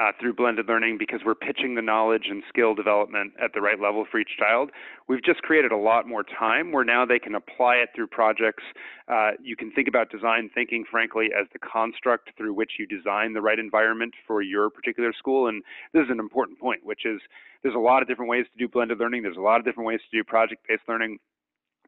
uh, 0.00 0.12
through 0.18 0.32
blended 0.32 0.66
learning 0.66 0.96
because 0.98 1.20
we're 1.24 1.34
pitching 1.34 1.74
the 1.74 1.82
knowledge 1.82 2.26
and 2.30 2.42
skill 2.48 2.74
development 2.74 3.32
at 3.42 3.52
the 3.52 3.60
right 3.60 3.78
level 3.78 4.06
for 4.10 4.18
each 4.18 4.30
child. 4.38 4.70
We've 5.08 5.22
just 5.22 5.42
created 5.42 5.72
a 5.72 5.76
lot 5.76 6.08
more 6.08 6.22
time 6.22 6.72
where 6.72 6.84
now 6.84 7.04
they 7.04 7.18
can 7.18 7.34
apply 7.34 7.76
it 7.76 7.90
through 7.94 8.06
projects. 8.06 8.62
Uh, 9.08 9.32
you 9.42 9.56
can 9.56 9.70
think 9.72 9.88
about 9.88 10.10
design 10.10 10.48
thinking, 10.54 10.84
frankly, 10.90 11.30
as 11.38 11.46
the 11.52 11.58
construct 11.58 12.30
through 12.38 12.54
which 12.54 12.72
you 12.78 12.86
design 12.86 13.34
the 13.34 13.42
right 13.42 13.58
environment 13.58 14.14
for 14.26 14.40
your 14.40 14.70
particular 14.70 15.12
school. 15.12 15.48
And 15.48 15.62
this 15.92 16.04
is 16.04 16.10
an 16.10 16.20
important 16.20 16.58
point, 16.58 16.80
which 16.84 17.04
is 17.04 17.20
there's 17.62 17.74
a 17.74 17.78
lot 17.78 18.00
of 18.00 18.08
different 18.08 18.30
ways 18.30 18.46
to 18.52 18.58
do 18.58 18.68
blended 18.68 18.98
learning. 18.98 19.22
There's 19.22 19.36
a 19.36 19.40
lot 19.40 19.58
of 19.58 19.66
different 19.66 19.86
ways 19.86 20.00
to 20.10 20.16
do 20.16 20.24
project 20.24 20.66
based 20.66 20.82
learning 20.88 21.18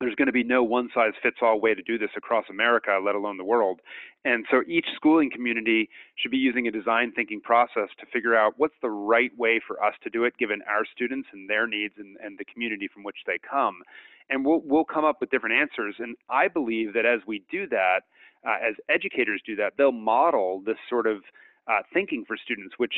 there's 0.02 0.16
going 0.16 0.26
to 0.26 0.32
be 0.32 0.42
no 0.42 0.64
one 0.64 0.88
size 0.92 1.12
fits 1.22 1.36
all 1.40 1.60
way 1.60 1.74
to 1.74 1.82
do 1.82 1.96
this 1.96 2.10
across 2.16 2.44
America, 2.50 2.98
let 3.02 3.14
alone 3.14 3.38
the 3.38 3.44
world. 3.44 3.80
And 4.24 4.44
so 4.50 4.62
each 4.66 4.86
schooling 4.96 5.30
community 5.30 5.88
should 6.16 6.32
be 6.32 6.38
using 6.38 6.66
a 6.66 6.72
design 6.72 7.12
thinking 7.14 7.40
process 7.40 7.88
to 8.00 8.06
figure 8.12 8.36
out 8.36 8.54
what's 8.56 8.74
the 8.82 8.90
right 8.90 9.30
way 9.38 9.60
for 9.64 9.82
us 9.82 9.94
to 10.02 10.10
do 10.10 10.24
it, 10.24 10.36
given 10.38 10.60
our 10.68 10.84
students 10.92 11.28
and 11.32 11.48
their 11.48 11.68
needs 11.68 11.94
and, 11.98 12.16
and 12.22 12.36
the 12.36 12.44
community 12.44 12.88
from 12.92 13.04
which 13.04 13.18
they 13.26 13.38
come. 13.38 13.82
And 14.28 14.44
we'll, 14.44 14.60
we'll 14.64 14.84
come 14.84 15.04
up 15.04 15.20
with 15.20 15.30
different 15.30 15.54
answers. 15.60 15.94
And 16.00 16.16
I 16.28 16.48
believe 16.48 16.94
that 16.94 17.06
as 17.06 17.20
we 17.26 17.44
do 17.48 17.68
that, 17.68 18.00
uh, 18.44 18.56
as 18.68 18.74
educators 18.88 19.40
do 19.46 19.54
that, 19.56 19.74
they'll 19.78 19.92
model 19.92 20.62
this 20.66 20.78
sort 20.90 21.06
of 21.06 21.18
uh, 21.68 21.82
thinking 21.94 22.24
for 22.26 22.36
students, 22.36 22.74
which 22.76 22.94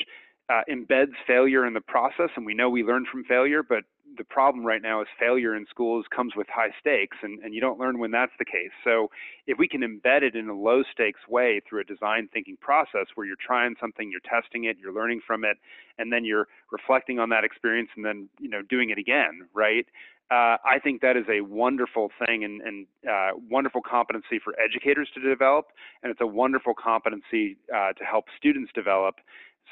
uh, 0.49 0.63
embeds 0.71 1.13
failure 1.27 1.67
in 1.67 1.75
the 1.75 1.81
process. 1.81 2.31
And 2.37 2.47
we 2.47 2.55
know 2.55 2.71
we 2.71 2.83
learn 2.83 3.05
from 3.11 3.25
failure, 3.25 3.63
but 3.63 3.85
the 4.17 4.25
problem 4.25 4.65
right 4.65 4.83
now 4.83 5.01
is 5.01 5.09
failure 5.19 5.55
in 5.55 5.67
schools 5.69 6.07
comes 6.15 6.35
with 6.37 6.47
high 6.49 6.71
stakes, 6.81 7.17
and, 7.23 7.39
and 7.43 7.55
you 7.55 7.61
don't 7.61 7.79
learn 7.79 7.99
when 7.99 8.11
that's 8.11 8.33
the 8.39 8.45
case. 8.45 8.71
So, 8.83 9.11
if 9.47 9.59
we 9.59 9.69
can 9.69 9.81
embed 9.83 10.23
it 10.23 10.35
in 10.35 10.49
a 10.49 10.55
low 10.55 10.83
stakes 10.93 11.21
way 11.29 11.61
through 11.69 11.81
a 11.81 11.85
design 11.85 12.29
thinking 12.33 12.57
process 12.61 13.07
where 13.15 13.27
you're 13.27 13.37
trying 13.45 13.75
something, 13.81 14.11
you're 14.11 14.21
testing 14.21 14.65
it, 14.65 14.77
you're 14.81 14.93
learning 14.93 15.21
from 15.27 15.45
it, 15.45 15.59
and 15.99 16.13
then 16.13 16.25
you're 16.25 16.49
reflecting 16.71 17.19
on 17.19 17.29
that 17.31 17.45
experience 17.45 17.91
and 17.97 18.05
then 18.05 18.29
you 18.39 18.49
know 18.49 18.63
doing 18.63 18.91
it 18.91 18.99
again, 18.99 19.47
right? 19.55 19.87
Uh, 20.31 20.57
I 20.65 20.79
think 20.83 21.03
that 21.03 21.17
is 21.17 21.27
a 21.29 21.43
wonderful 21.43 22.11
thing 22.25 22.45
and, 22.45 22.63
and 22.63 22.87
uh, 23.09 23.39
wonderful 23.51 23.83
competency 23.83 24.41
for 24.43 24.55
educators 24.59 25.09
to 25.15 25.21
develop, 25.21 25.67
and 26.03 26.11
it's 26.11 26.21
a 26.21 26.27
wonderful 26.27 26.73
competency 26.75 27.59
uh, 27.75 27.93
to 27.93 28.05
help 28.05 28.25
students 28.37 28.73
develop 28.75 29.17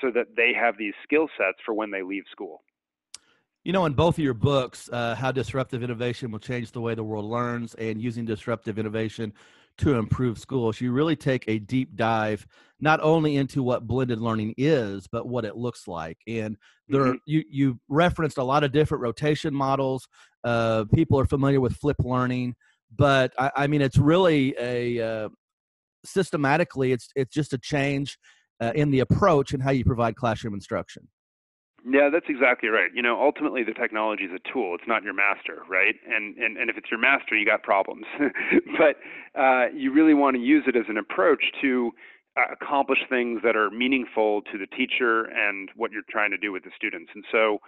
so 0.01 0.11
that 0.11 0.37
they 0.37 0.53
have 0.59 0.77
these 0.77 0.95
skill 1.03 1.29
sets 1.39 1.59
for 1.65 1.73
when 1.75 1.91
they 1.91 2.03
leave 2.03 2.25
school. 2.31 2.63
You 3.65 3.73
know, 3.73 3.87
in 3.87 3.93
both 3.93 4.19
of 4.19 4.25
your 4.25 4.35
books, 4.35 4.91
uh, 4.93 5.15
How 5.15 5.31
Disruptive 5.31 5.85
Innovation 5.85 6.33
Will 6.33 6.41
Change 6.41 6.73
the 6.73 6.81
Way 6.81 6.97
the 6.97 7.05
World 7.05 7.27
Learns 7.27 7.75
and 7.75 8.03
Using 8.03 8.25
Disruptive 8.25 8.77
Innovation 8.77 9.33
to 9.79 9.95
Improve 9.95 10.39
Schools, 10.39 10.81
you 10.81 10.91
really 10.91 11.15
take 11.15 11.45
a 11.47 11.61
deep 11.61 11.95
dive 11.95 12.45
not 12.81 12.99
only 13.01 13.37
into 13.37 13.63
what 13.63 13.87
blended 13.87 14.19
learning 14.19 14.55
is, 14.59 15.07
but 15.07 15.29
what 15.29 15.45
it 15.45 15.57
looks 15.57 15.87
like. 15.87 16.19
And 16.27 16.57
there, 16.89 17.03
mm-hmm. 17.03 17.17
you, 17.25 17.45
you 17.49 17.81
referenced 17.89 18.39
a 18.39 18.43
lot 18.43 18.65
of 18.65 18.73
different 18.73 19.01
rotation 19.01 19.55
models. 19.55 20.09
Uh, 20.43 20.85
people 20.93 21.19
are 21.21 21.25
familiar 21.25 21.61
with 21.61 21.77
flip 21.77 21.99
learning, 22.01 22.57
but 22.97 23.33
I, 23.39 23.53
I 23.57 23.67
mean, 23.69 23.81
it's 23.81 23.97
really 23.97 24.57
a 24.59 25.01
uh, 25.01 25.29
systematically, 26.05 26.91
it's, 26.91 27.11
it's 27.15 27.33
just 27.33 27.53
a 27.53 27.59
change 27.59 28.19
uh, 28.61 28.73
in 28.75 28.91
the 28.91 29.01
approach 29.01 29.53
and 29.53 29.63
how 29.63 29.71
you 29.71 29.85
provide 29.85 30.17
classroom 30.17 30.55
instruction. 30.55 31.07
Yeah, 31.85 32.11
that's 32.13 32.27
exactly 32.29 32.69
right. 32.69 32.91
You 32.95 33.03
know, 33.03 33.21
ultimately 33.21 33.65
the 33.65 33.73
technology 33.73 34.25
is 34.25 34.31
a 34.33 34.53
tool. 34.53 34.75
It's 34.75 34.87
not 34.87 35.03
your 35.03 35.15
master, 35.15 35.63
right? 35.69 35.97
And 36.09 36.37
and, 36.37 36.57
and 36.57 36.71
if 36.71 36.77
it's 36.77 36.91
your 36.91 37.01
master, 37.01 37.37
you 37.37 37.45
got 37.45 37.63
problems. 37.63 38.07
but 38.79 38.97
uh, 39.41 39.67
you 39.75 39.93
really 39.93 40.15
want 40.15 40.37
to 40.37 40.43
use 40.43 40.65
it 40.67 40.77
as 40.77 40.85
an 40.89 40.97
approach 40.97 41.43
to 41.61 41.91
uh, 42.37 42.53
accomplish 42.53 43.01
things 43.11 43.41
that 43.43 43.57
are 43.57 43.71
meaningful 43.71 44.43
to 44.43 44.59
the 44.59 44.67
teacher 44.67 45.25
and 45.25 45.71
what 45.77 45.91
you're 45.93 46.07
trying 46.09 46.31
to 46.31 46.39
do 46.39 46.53
with 46.53 46.65
the 46.65 46.71
students. 46.77 47.11
And 47.15 47.25
so 47.33 47.59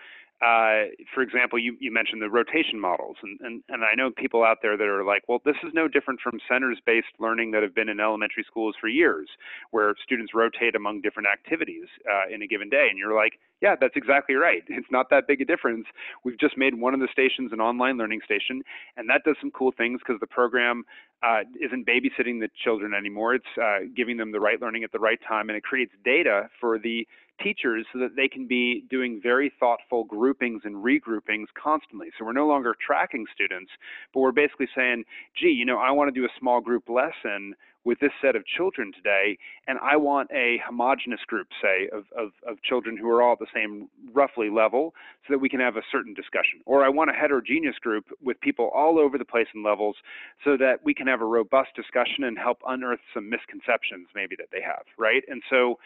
uh, 0.45 0.93
for 1.15 1.23
example, 1.23 1.59
you, 1.59 1.75
you 1.81 1.91
mentioned 1.91 2.21
the 2.21 2.29
rotation 2.29 2.79
models, 2.79 3.17
and, 3.23 3.41
and, 3.41 3.63
and 3.71 3.83
I 3.83 3.95
know 3.95 4.11
people 4.11 4.45
out 4.45 4.59
there 4.61 4.77
that 4.77 4.87
are 4.87 5.03
like, 5.03 5.23
well, 5.27 5.41
this 5.43 5.57
is 5.65 5.73
no 5.73 5.89
different 5.89 6.21
from 6.21 6.39
centers 6.47 6.79
based 6.85 7.07
learning 7.19 7.53
that 7.53 7.63
have 7.63 7.75
been 7.75 7.89
in 7.89 7.99
elementary 7.99 8.45
schools 8.47 8.75
for 8.79 8.89
years, 8.89 9.29
where 9.71 9.95
students 10.03 10.35
rotate 10.35 10.75
among 10.75 11.01
different 11.01 11.29
activities 11.33 11.87
uh, 12.05 12.35
in 12.35 12.43
a 12.43 12.47
given 12.47 12.69
day. 12.69 12.89
And 12.91 12.99
you're 12.99 13.15
like, 13.15 13.39
yeah, 13.63 13.75
that's 13.81 13.97
exactly 13.97 14.35
right. 14.35 14.63
It's 14.85 14.91
not 14.91 15.09
that 15.09 15.27
big 15.27 15.41
a 15.41 15.47
difference. 15.47 15.87
We've 16.25 16.39
just 16.39 16.59
made 16.59 16.75
one 16.75 16.93
of 16.93 17.01
the 17.01 17.09
stations 17.11 17.53
an 17.53 17.61
online 17.61 17.97
learning 17.97 18.21
station, 18.23 18.63
and 18.99 19.09
that 19.09 19.23
does 19.25 19.37
some 19.41 19.51
cool 19.51 19.73
things 19.73 20.01
because 20.05 20.21
the 20.21 20.27
program 20.27 20.85
uh, 21.23 21.41
isn't 21.59 21.87
babysitting 21.87 22.41
the 22.41 22.51
children 22.63 22.93
anymore. 22.93 23.35
It's 23.35 23.55
uh, 23.57 23.87
giving 23.97 24.19
them 24.19 24.33
the 24.33 24.41
right 24.41 24.61
learning 24.61 24.85
at 24.85 24.93
the 24.93 24.99
right 24.99 25.19
time, 25.27 25.49
and 25.49 25.57
it 25.57 25.63
creates 25.63 25.93
data 26.05 26.51
for 26.61 26.79
the 26.79 27.07
teachers 27.43 27.87
so 27.93 27.99
that 27.99 28.17
they 28.17 28.29
can 28.29 28.47
be 28.47 28.85
doing 28.91 29.21
very 29.23 29.53
thoughtful 29.61 30.05
groupings 30.05 30.63
and 30.65 30.77
regroupings 30.77 31.47
constantly. 31.61 32.09
So 32.19 32.25
we're 32.25 32.33
no 32.33 32.47
longer 32.47 32.75
tracking 32.85 33.27
students, 33.35 33.71
but 34.13 34.21
we're 34.21 34.33
basically 34.33 34.69
saying, 34.75 35.05
gee, 35.39 35.49
you 35.49 35.65
know, 35.65 35.79
I 35.79 35.91
want 35.91 36.13
to 36.13 36.21
do 36.21 36.25
a 36.25 36.39
small 36.39 36.61
group 36.61 36.89
lesson 36.89 37.55
with 37.85 38.01
this 38.01 38.13
set 38.23 38.35
of 38.35 38.45
children 38.47 38.93
today, 38.93 39.37
and 39.69 39.79
I 39.83 39.97
want 39.97 40.31
a 40.33 40.59
homogenous 40.67 41.21
group, 41.27 41.49
say, 41.63 41.89
of, 41.93 42.05
of, 42.17 42.33
of, 42.49 42.63
children 42.63 42.97
who 42.97 43.09
are 43.11 43.23
all 43.23 43.35
at 43.35 43.39
the 43.39 43.47
same 43.55 43.89
roughly 44.15 44.49
level 44.49 44.95
so 45.27 45.35
that 45.35 45.39
we 45.39 45.51
can 45.51 45.61
have 45.61 45.77
a 45.77 45.83
certain 45.93 46.15
discussion. 46.15 46.61
Or 46.65 46.83
I 46.83 46.89
want 46.89 47.11
a 47.11 47.13
heterogeneous 47.13 47.77
group 47.79 48.07
with 48.23 48.41
people 48.41 48.71
all 48.75 48.99
over 48.99 49.19
the 49.19 49.25
place 49.25 49.49
in 49.55 49.63
levels 49.63 49.97
so 50.43 50.57
that 50.57 50.83
we 50.83 50.95
can 50.95 51.07
have 51.07 51.21
a 51.21 51.27
robust 51.27 51.77
discussion 51.77 52.25
and 52.25 52.39
help 52.39 52.59
unearth 52.67 53.01
some 53.13 53.29
misconceptions 53.29 54.09
maybe 54.15 54.35
that 54.37 54.49
they 54.51 54.63
have, 54.63 54.85
right? 54.99 55.23
And 55.29 55.43
so 55.51 55.79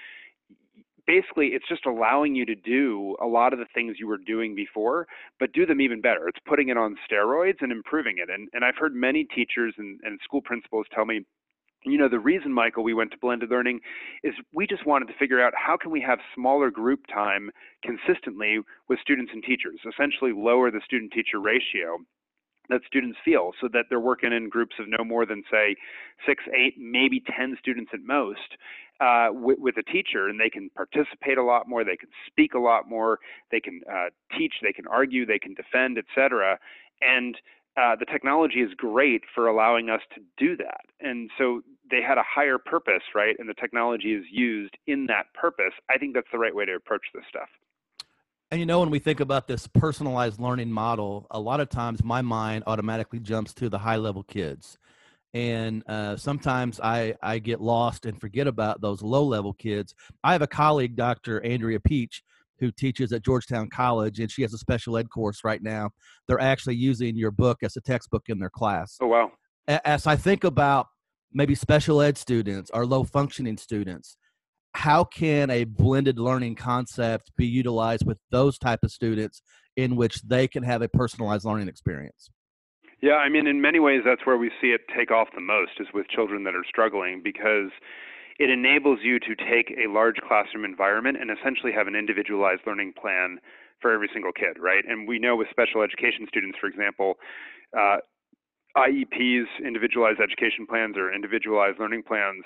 basically 1.09 1.49
it's 1.49 1.67
just 1.67 1.87
allowing 1.87 2.37
you 2.37 2.45
to 2.45 2.55
do 2.55 3.17
a 3.21 3.27
lot 3.27 3.53
of 3.55 3.59
the 3.59 3.65
things 3.75 3.97
you 3.99 4.07
were 4.07 4.19
doing 4.19 4.55
before, 4.55 5.09
but 5.41 5.53
do 5.55 5.65
them 5.65 5.81
even 5.81 6.03
better. 6.03 6.29
It's 6.29 6.39
putting 6.47 6.69
it 6.69 6.77
on 6.77 6.97
steroids 7.11 7.63
and 7.63 7.73
improving 7.73 8.17
it. 8.19 8.29
And 8.31 8.49
and 8.53 8.65
I've 8.65 8.77
heard 8.77 8.95
many 8.95 9.25
teachers 9.25 9.75
and, 9.79 9.99
and 10.05 10.21
school 10.23 10.43
principals 10.43 10.87
tell 10.95 11.07
me 11.07 11.25
you 11.85 11.97
know 11.97 12.09
the 12.09 12.19
reason 12.19 12.53
michael 12.53 12.83
we 12.83 12.93
went 12.93 13.13
to 13.13 13.17
blended 13.19 13.51
learning 13.51 13.79
is 14.25 14.35
we 14.53 14.67
just 14.67 14.85
wanted 14.85 15.07
to 15.07 15.15
figure 15.17 15.41
out 15.41 15.53
how 15.57 15.77
can 15.77 15.93
we 15.93 16.01
have 16.01 16.19
smaller 16.35 16.73
group 16.73 17.07
time 17.07 17.51
consistently 17.85 18.59
with 18.89 18.99
students 18.99 19.31
and 19.33 19.45
teachers 19.45 19.79
essentially 19.89 20.33
lower 20.35 20.73
the 20.73 20.81
student 20.85 21.13
teacher 21.13 21.41
ratio 21.41 21.99
that 22.69 22.81
students 22.87 23.17
feel 23.25 23.53
so 23.61 23.69
that 23.73 23.85
they're 23.89 24.01
working 24.01 24.33
in 24.33 24.49
groups 24.49 24.75
of 24.79 24.87
no 24.89 25.05
more 25.05 25.25
than 25.25 25.43
say 25.51 25.77
six 26.27 26.43
eight 26.53 26.75
maybe 26.79 27.23
ten 27.37 27.57
students 27.61 27.91
at 27.95 28.01
most 28.01 28.57
uh, 29.01 29.29
with, 29.31 29.59
with, 29.59 29.77
a 29.77 29.83
teacher 29.83 30.29
and 30.29 30.41
they 30.41 30.51
can 30.51 30.71
participate 30.71 31.39
a 31.39 31.43
lot 31.43 31.69
more 31.69 31.85
they 31.85 31.97
can 31.97 32.09
speak 32.27 32.55
a 32.55 32.59
lot 32.59 32.89
more 32.89 33.19
they 33.53 33.61
can 33.61 33.81
uh, 33.91 34.07
teach 34.37 34.55
they 34.63 34.73
can 34.73 34.87
argue 34.87 35.25
they 35.25 35.39
can 35.39 35.55
defend 35.55 35.99
etc 35.99 36.59
and 37.01 37.37
uh, 37.79 37.95
the 37.95 38.07
technology 38.07 38.61
is 38.61 38.75
great 38.77 39.23
for 39.33 39.47
allowing 39.47 39.89
us 39.89 40.01
to 40.13 40.21
do 40.37 40.57
that. 40.57 40.81
And 41.01 41.31
so 41.39 41.63
they 41.89 42.03
had 42.03 42.19
a 42.19 42.25
higher 42.25 42.59
purpose 42.59 43.03
right 43.15 43.37
and 43.39 43.49
the 43.49 43.55
technology 43.55 44.15
is 44.15 44.25
used 44.33 44.77
in 44.87 45.07
that 45.07 45.33
purpose. 45.33 45.75
I 45.89 45.97
think 45.97 46.15
that's 46.15 46.27
the 46.33 46.39
right 46.39 46.55
way 46.55 46.65
to 46.65 46.75
approach 46.75 47.07
this 47.15 47.23
stuff. 47.29 47.49
And 48.51 48.59
you 48.59 48.67
know, 48.67 48.81
when 48.81 48.91
we 48.91 48.99
think 48.99 49.21
about 49.21 49.47
this 49.47 49.67
personalized 49.67 50.41
learning 50.41 50.73
model, 50.73 51.27
a 51.31 51.39
lot 51.39 51.61
of 51.61 51.69
times 51.69 52.03
my 52.03 52.23
mind 52.23 52.65
automatically 52.67 53.21
jumps 53.21 53.53
to 53.55 53.69
the 53.69 53.79
high 53.79 53.97
level 53.97 54.23
kids. 54.23 54.79
And 55.35 55.83
uh, 55.89 56.17
sometimes 56.17 56.81
I, 56.81 57.15
I 57.23 57.39
get 57.39 57.61
lost 57.61 58.07
and 58.07 58.19
forget 58.19 58.47
about 58.47 58.81
those 58.81 59.03
low 59.03 59.25
level 59.25 59.53
kids. 59.53 59.95
I 60.25 60.33
have 60.33 60.43
a 60.43 60.47
colleague, 60.47 60.97
Dr. 60.97 61.45
Andrea 61.45 61.81
Peach, 61.81 62.23
who 62.59 62.73
teaches 62.73 63.13
at 63.13 63.25
Georgetown 63.25 63.69
College, 63.69 64.21
and 64.21 64.31
she 64.31 64.43
has 64.43 64.55
a 64.55 64.59
special 64.59 64.97
ed 64.97 65.11
course 65.11 65.45
right 65.45 65.63
now. 65.63 65.91
They're 66.27 66.41
actually 66.41 66.77
using 66.77 67.17
your 67.17 67.31
book 67.31 67.59
as 67.63 67.77
a 67.77 67.81
textbook 67.81 68.25
in 68.29 68.39
their 68.39 68.51
class. 68.51 68.97
Oh, 69.01 69.07
wow. 69.07 69.33
As 69.67 70.07
I 70.07 70.17
think 70.17 70.45
about 70.45 70.87
maybe 71.33 71.55
special 71.55 72.01
ed 72.01 72.17
students 72.17 72.71
or 72.73 72.87
low 72.87 73.05
functioning 73.05 73.59
students, 73.59 74.17
how 74.75 75.05
can 75.05 75.51
a 75.51 75.65
blended 75.65 76.19
learning 76.19 76.55
concept 76.55 77.31
be 77.37 77.47
utilized 77.47 78.07
with 78.07 78.19
those 78.31 78.59
type 78.59 78.81
of 78.83 78.91
students 78.91 79.43
in 79.77 79.95
which 79.95 80.23
they 80.23 80.49
can 80.49 80.63
have 80.63 80.83
a 80.83 80.89
personalized 80.89 81.45
learning 81.45 81.69
experience 81.69 82.31
yeah 83.01 83.15
i 83.15 83.29
mean 83.29 83.47
in 83.47 83.61
many 83.61 83.79
ways 83.79 84.03
that's 84.05 84.25
where 84.25 84.37
we 84.37 84.51
see 84.61 84.69
it 84.69 84.83
take 84.97 85.11
off 85.11 85.29
the 85.35 85.41
most 85.41 85.73
is 85.81 85.89
with 85.95 86.09
children 86.09 86.45
that 86.45 86.55
are 86.55 86.65
struggling 86.69 87.21
because 87.23 87.71
it 88.39 88.51
enables 88.51 89.01
you 89.03 89.19
to 89.19 89.35
take 89.35 89.75
a 89.77 89.91
large 89.91 90.17
classroom 90.27 90.65
environment 90.65 91.17
and 91.21 91.31
essentially 91.31 91.73
have 91.73 91.89
an 91.89 91.97
individualized 91.97 92.63
learning 92.67 92.93
plan 93.01 93.39
for 93.81 93.93
every 93.93 94.09
single 94.13 94.33
kid 94.33 94.57
right 94.59 94.85
and 94.89 95.09
we 95.09 95.19
know 95.19 95.37
with 95.37 95.49
special 95.51 95.83
education 95.83 96.27
students 96.29 96.59
for 96.61 96.67
example 96.67 97.15
uh, 97.77 97.99
IEPs, 98.77 99.47
individualized 99.65 100.21
education 100.21 100.67
plans, 100.67 100.97
or 100.97 101.13
individualized 101.13 101.79
learning 101.81 102.03
plans 102.07 102.45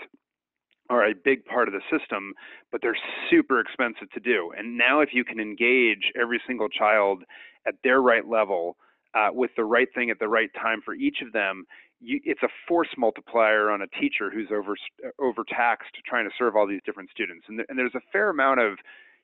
are 0.88 1.07
a 1.07 1.15
big 1.15 1.45
part 1.45 1.69
of 1.69 1.75
the 1.75 1.81
system, 1.91 2.33
but 2.71 2.81
they're 2.83 2.99
super 3.31 3.61
expensive 3.61 4.11
to 4.12 4.21
do. 4.21 4.53
And 4.57 4.77
now, 4.79 5.01
if 5.01 5.11
you 5.12 5.25
can 5.25 5.41
engage 5.41 6.11
every 6.21 6.41
single 6.47 6.69
child 6.69 7.23
at 7.67 7.75
their 7.85 8.01
right 8.01 8.27
level 8.27 8.77
uh, 9.14 9.29
with 9.33 9.51
the 9.57 9.64
right 9.64 9.88
thing 9.94 10.11
at 10.11 10.18
the 10.18 10.29
right 10.29 10.51
time 10.55 10.81
for 10.85 10.94
each 10.94 11.18
of 11.25 11.33
them, 11.33 11.64
you, 12.01 12.20
it's 12.25 12.42
a 12.42 12.48
force 12.66 12.88
multiplier 12.96 13.70
on 13.70 13.83
a 13.83 13.87
teacher 13.87 14.31
who's 14.31 14.48
over 14.53 14.75
overtaxed 15.20 15.94
trying 16.07 16.25
to 16.25 16.35
serve 16.37 16.57
all 16.57 16.66
these 16.66 16.81
different 16.85 17.11
students. 17.11 17.44
And, 17.48 17.59
th- 17.59 17.66
and 17.68 17.79
there's 17.79 17.94
a 17.94 18.01
fair 18.12 18.31
amount 18.31 18.61
of, 18.61 18.79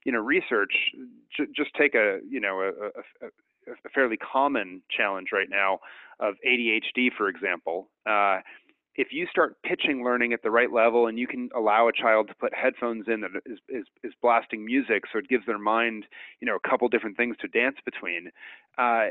you 0.05 0.12
know, 0.12 0.20
research. 0.20 0.72
J- 1.37 1.51
just 1.55 1.70
take 1.74 1.94
a, 1.94 2.20
you 2.29 2.40
know, 2.40 2.61
a, 2.61 3.27
a, 3.27 3.29
a, 3.72 3.90
fairly 3.94 4.16
common 4.16 4.83
challenge 4.94 5.29
right 5.33 5.48
now 5.51 5.81
of 6.20 6.35
ADHD, 6.46 7.09
for 7.16 7.29
example. 7.29 7.88
Uh, 8.07 8.38
if 8.98 9.09
you 9.12 9.27
start 9.31 9.57
pitching 9.62 10.03
learning 10.05 10.33
at 10.33 10.42
the 10.42 10.51
right 10.51 10.72
level 10.72 11.07
and 11.07 11.18
you 11.18 11.27
can 11.27 11.48
allow 11.57 11.88
a 11.88 11.92
child 11.92 12.27
to 12.29 12.35
put 12.35 12.53
headphones 12.53 13.07
in 13.07 13.20
that 13.20 13.31
is, 13.46 13.59
is, 13.68 13.85
is 14.03 14.12
blasting 14.20 14.64
music 14.64 15.05
so 15.11 15.20
it 15.20 15.29
gives 15.29 15.46
their 15.46 15.59
mind 15.59 16.05
you 16.40 16.46
know 16.46 16.57
a 16.57 16.68
couple 16.68 16.88
different 16.88 17.16
things 17.16 17.37
to 17.40 17.46
dance 17.46 17.77
between 17.85 18.31
uh, 18.77 19.07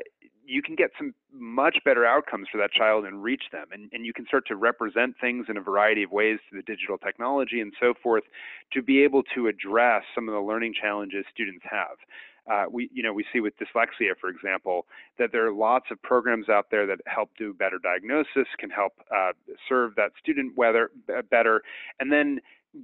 you 0.47 0.61
can 0.61 0.75
get 0.75 0.91
some 0.97 1.13
much 1.31 1.77
better 1.83 2.05
outcomes 2.05 2.47
for 2.51 2.57
that 2.57 2.71
child 2.71 3.05
and 3.05 3.21
reach 3.21 3.43
them 3.51 3.67
and, 3.71 3.89
and 3.91 4.05
you 4.05 4.13
can 4.13 4.25
start 4.25 4.47
to 4.47 4.55
represent 4.55 5.13
things 5.19 5.45
in 5.49 5.57
a 5.57 5.61
variety 5.61 6.03
of 6.03 6.11
ways 6.11 6.39
through 6.49 6.59
the 6.59 6.65
digital 6.65 6.97
technology 6.97 7.59
and 7.59 7.73
so 7.79 7.93
forth 8.01 8.23
to 8.71 8.81
be 8.81 9.03
able 9.03 9.21
to 9.35 9.47
address 9.47 10.03
some 10.15 10.27
of 10.27 10.33
the 10.33 10.39
learning 10.39 10.73
challenges 10.79 11.25
students 11.33 11.63
have. 11.69 11.97
Uh, 12.49 12.63
we, 12.71 12.89
you 12.93 13.03
know, 13.03 13.11
we 13.11 13.25
see 13.33 13.41
with 13.41 13.53
dyslexia, 13.57 14.13
for 14.21 14.29
example, 14.29 14.85
that 15.19 15.33
there 15.33 15.45
are 15.45 15.51
lots 15.51 15.87
of 15.91 16.01
programs 16.01 16.47
out 16.47 16.67
there 16.71 16.85
that 16.87 16.99
help 17.05 17.29
do 17.37 17.53
better 17.53 17.77
diagnosis, 17.77 18.47
can 18.57 18.69
help 18.69 18.93
uh, 19.13 19.33
serve 19.67 19.95
that 19.95 20.11
student 20.17 20.53
whether, 20.55 20.91
better, 21.29 21.61
and 21.99 22.09
then 22.09 22.39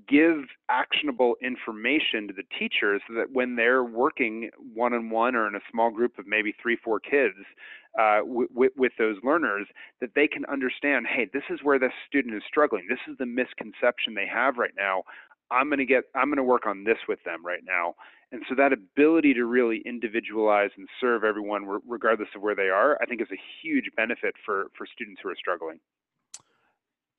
give 0.07 0.45
actionable 0.69 1.35
information 1.41 2.27
to 2.27 2.33
the 2.33 2.43
teachers 2.57 3.01
so 3.07 3.13
that 3.13 3.31
when 3.31 3.55
they're 3.55 3.83
working 3.83 4.49
one-on-one 4.73 5.35
or 5.35 5.47
in 5.47 5.55
a 5.55 5.59
small 5.71 5.91
group 5.91 6.17
of 6.17 6.27
maybe 6.27 6.53
three, 6.61 6.77
four 6.83 6.99
kids 6.99 7.35
uh, 7.99 8.19
w- 8.19 8.47
w- 8.49 8.71
with 8.75 8.91
those 8.97 9.17
learners, 9.23 9.67
that 10.01 10.11
they 10.15 10.27
can 10.27 10.45
understand, 10.45 11.05
hey, 11.07 11.29
this 11.33 11.43
is 11.49 11.59
where 11.63 11.79
this 11.79 11.91
student 12.07 12.35
is 12.35 12.43
struggling. 12.47 12.87
This 12.89 12.99
is 13.09 13.17
the 13.17 13.25
misconception 13.25 14.13
they 14.13 14.27
have 14.27 14.57
right 14.57 14.73
now. 14.77 15.03
I'm 15.51 15.67
going 15.69 15.79
to 15.79 15.85
get, 15.85 16.05
I'm 16.15 16.27
going 16.27 16.37
to 16.37 16.43
work 16.43 16.65
on 16.65 16.83
this 16.83 16.97
with 17.07 17.19
them 17.23 17.45
right 17.45 17.63
now. 17.65 17.95
And 18.31 18.41
so 18.49 18.55
that 18.55 18.73
ability 18.73 19.35
to 19.35 19.45
really 19.45 19.83
individualize 19.85 20.71
and 20.75 20.87
serve 20.99 21.23
everyone 21.23 21.67
regardless 21.87 22.29
of 22.35 22.41
where 22.41 22.55
they 22.55 22.69
are, 22.69 22.97
I 23.01 23.05
think 23.05 23.21
is 23.21 23.27
a 23.31 23.39
huge 23.61 23.85
benefit 23.95 24.33
for, 24.43 24.67
for 24.75 24.87
students 24.91 25.21
who 25.21 25.29
are 25.29 25.35
struggling. 25.35 25.79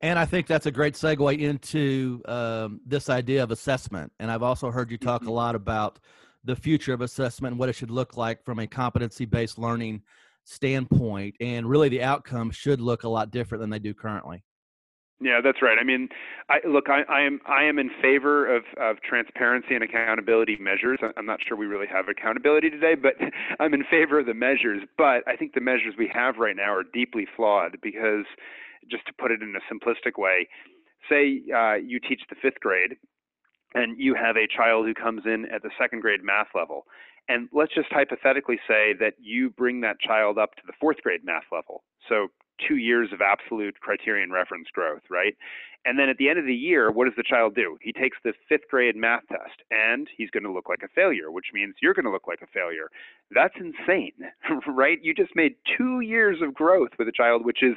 And 0.04 0.18
I 0.18 0.26
think 0.26 0.46
that's 0.46 0.66
a 0.66 0.70
great 0.70 0.92
segue 0.92 1.38
into 1.38 2.20
um, 2.26 2.82
this 2.84 3.08
idea 3.08 3.42
of 3.42 3.50
assessment. 3.50 4.12
And 4.20 4.30
I've 4.30 4.42
also 4.42 4.70
heard 4.70 4.90
you 4.90 4.98
talk 4.98 5.22
mm-hmm. 5.22 5.30
a 5.30 5.32
lot 5.32 5.54
about 5.54 5.98
the 6.44 6.54
future 6.54 6.92
of 6.92 7.00
assessment 7.00 7.52
and 7.52 7.58
what 7.58 7.70
it 7.70 7.72
should 7.72 7.90
look 7.90 8.14
like 8.14 8.44
from 8.44 8.58
a 8.58 8.66
competency 8.66 9.24
based 9.24 9.58
learning 9.58 10.02
standpoint. 10.44 11.36
And 11.40 11.66
really, 11.66 11.88
the 11.88 12.02
outcomes 12.02 12.54
should 12.54 12.82
look 12.82 13.04
a 13.04 13.08
lot 13.08 13.30
different 13.30 13.62
than 13.62 13.70
they 13.70 13.78
do 13.78 13.94
currently. 13.94 14.44
Yeah, 15.22 15.40
that's 15.42 15.62
right. 15.62 15.78
I 15.80 15.84
mean, 15.84 16.10
I, 16.50 16.58
look, 16.68 16.90
I, 16.90 17.10
I, 17.10 17.22
am 17.22 17.40
I 17.46 17.64
am 17.64 17.78
in 17.78 17.88
favor 18.02 18.54
of, 18.54 18.64
of 18.78 19.00
transparency 19.00 19.74
and 19.74 19.82
accountability 19.82 20.58
measures. 20.60 20.98
I'm 21.16 21.24
not 21.24 21.38
sure 21.48 21.56
we 21.56 21.64
really 21.64 21.86
have 21.86 22.10
accountability 22.10 22.68
today, 22.68 22.94
but 22.94 23.14
I'm 23.58 23.72
in 23.72 23.84
favor 23.90 24.18
of 24.18 24.26
the 24.26 24.34
measures. 24.34 24.82
But 24.98 25.26
I 25.26 25.36
think 25.36 25.54
the 25.54 25.62
measures 25.62 25.94
we 25.96 26.10
have 26.12 26.36
right 26.36 26.56
now 26.56 26.74
are 26.74 26.84
deeply 26.92 27.26
flawed 27.36 27.78
because, 27.82 28.26
just 28.90 29.06
to 29.06 29.12
put 29.12 29.30
it 29.30 29.42
in 29.42 29.54
a 29.54 29.72
simplistic 29.72 30.18
way, 30.18 30.48
say 31.08 31.42
uh, 31.54 31.74
you 31.74 32.00
teach 32.00 32.22
the 32.28 32.36
fifth 32.40 32.60
grade, 32.60 32.96
and 33.74 33.98
you 33.98 34.14
have 34.14 34.36
a 34.36 34.46
child 34.46 34.86
who 34.86 34.94
comes 34.94 35.22
in 35.26 35.46
at 35.52 35.62
the 35.62 35.70
second 35.78 36.00
grade 36.00 36.22
math 36.22 36.48
level, 36.54 36.86
and 37.28 37.48
let's 37.52 37.74
just 37.74 37.88
hypothetically 37.90 38.58
say 38.68 38.94
that 39.00 39.14
you 39.18 39.50
bring 39.50 39.80
that 39.80 40.00
child 40.00 40.38
up 40.38 40.54
to 40.56 40.62
the 40.66 40.74
fourth 40.80 40.98
grade 41.02 41.24
math 41.24 41.44
level. 41.50 41.82
So 42.08 42.28
two 42.68 42.76
years 42.76 43.10
of 43.12 43.20
absolute 43.20 43.80
criterion 43.80 44.30
reference 44.30 44.68
growth, 44.72 45.02
right? 45.10 45.34
And 45.86 45.98
then 45.98 46.08
at 46.08 46.16
the 46.16 46.28
end 46.28 46.38
of 46.38 46.46
the 46.46 46.54
year, 46.54 46.90
what 46.90 47.04
does 47.04 47.16
the 47.16 47.22
child 47.22 47.54
do? 47.54 47.76
He 47.82 47.92
takes 47.92 48.16
the 48.24 48.32
fifth 48.48 48.68
grade 48.70 48.96
math 48.96 49.26
test 49.28 49.62
and 49.70 50.08
he's 50.16 50.30
going 50.30 50.44
to 50.44 50.52
look 50.52 50.68
like 50.68 50.82
a 50.82 50.88
failure, 50.88 51.30
which 51.30 51.46
means 51.52 51.74
you're 51.82 51.94
going 51.94 52.06
to 52.06 52.10
look 52.10 52.26
like 52.26 52.40
a 52.42 52.46
failure. 52.46 52.88
That's 53.30 53.54
insane, 53.58 54.12
right? 54.66 54.98
You 55.02 55.14
just 55.14 55.36
made 55.36 55.56
two 55.76 56.00
years 56.00 56.38
of 56.42 56.54
growth 56.54 56.90
with 56.98 57.08
a 57.08 57.12
child, 57.12 57.44
which 57.44 57.62
is 57.62 57.74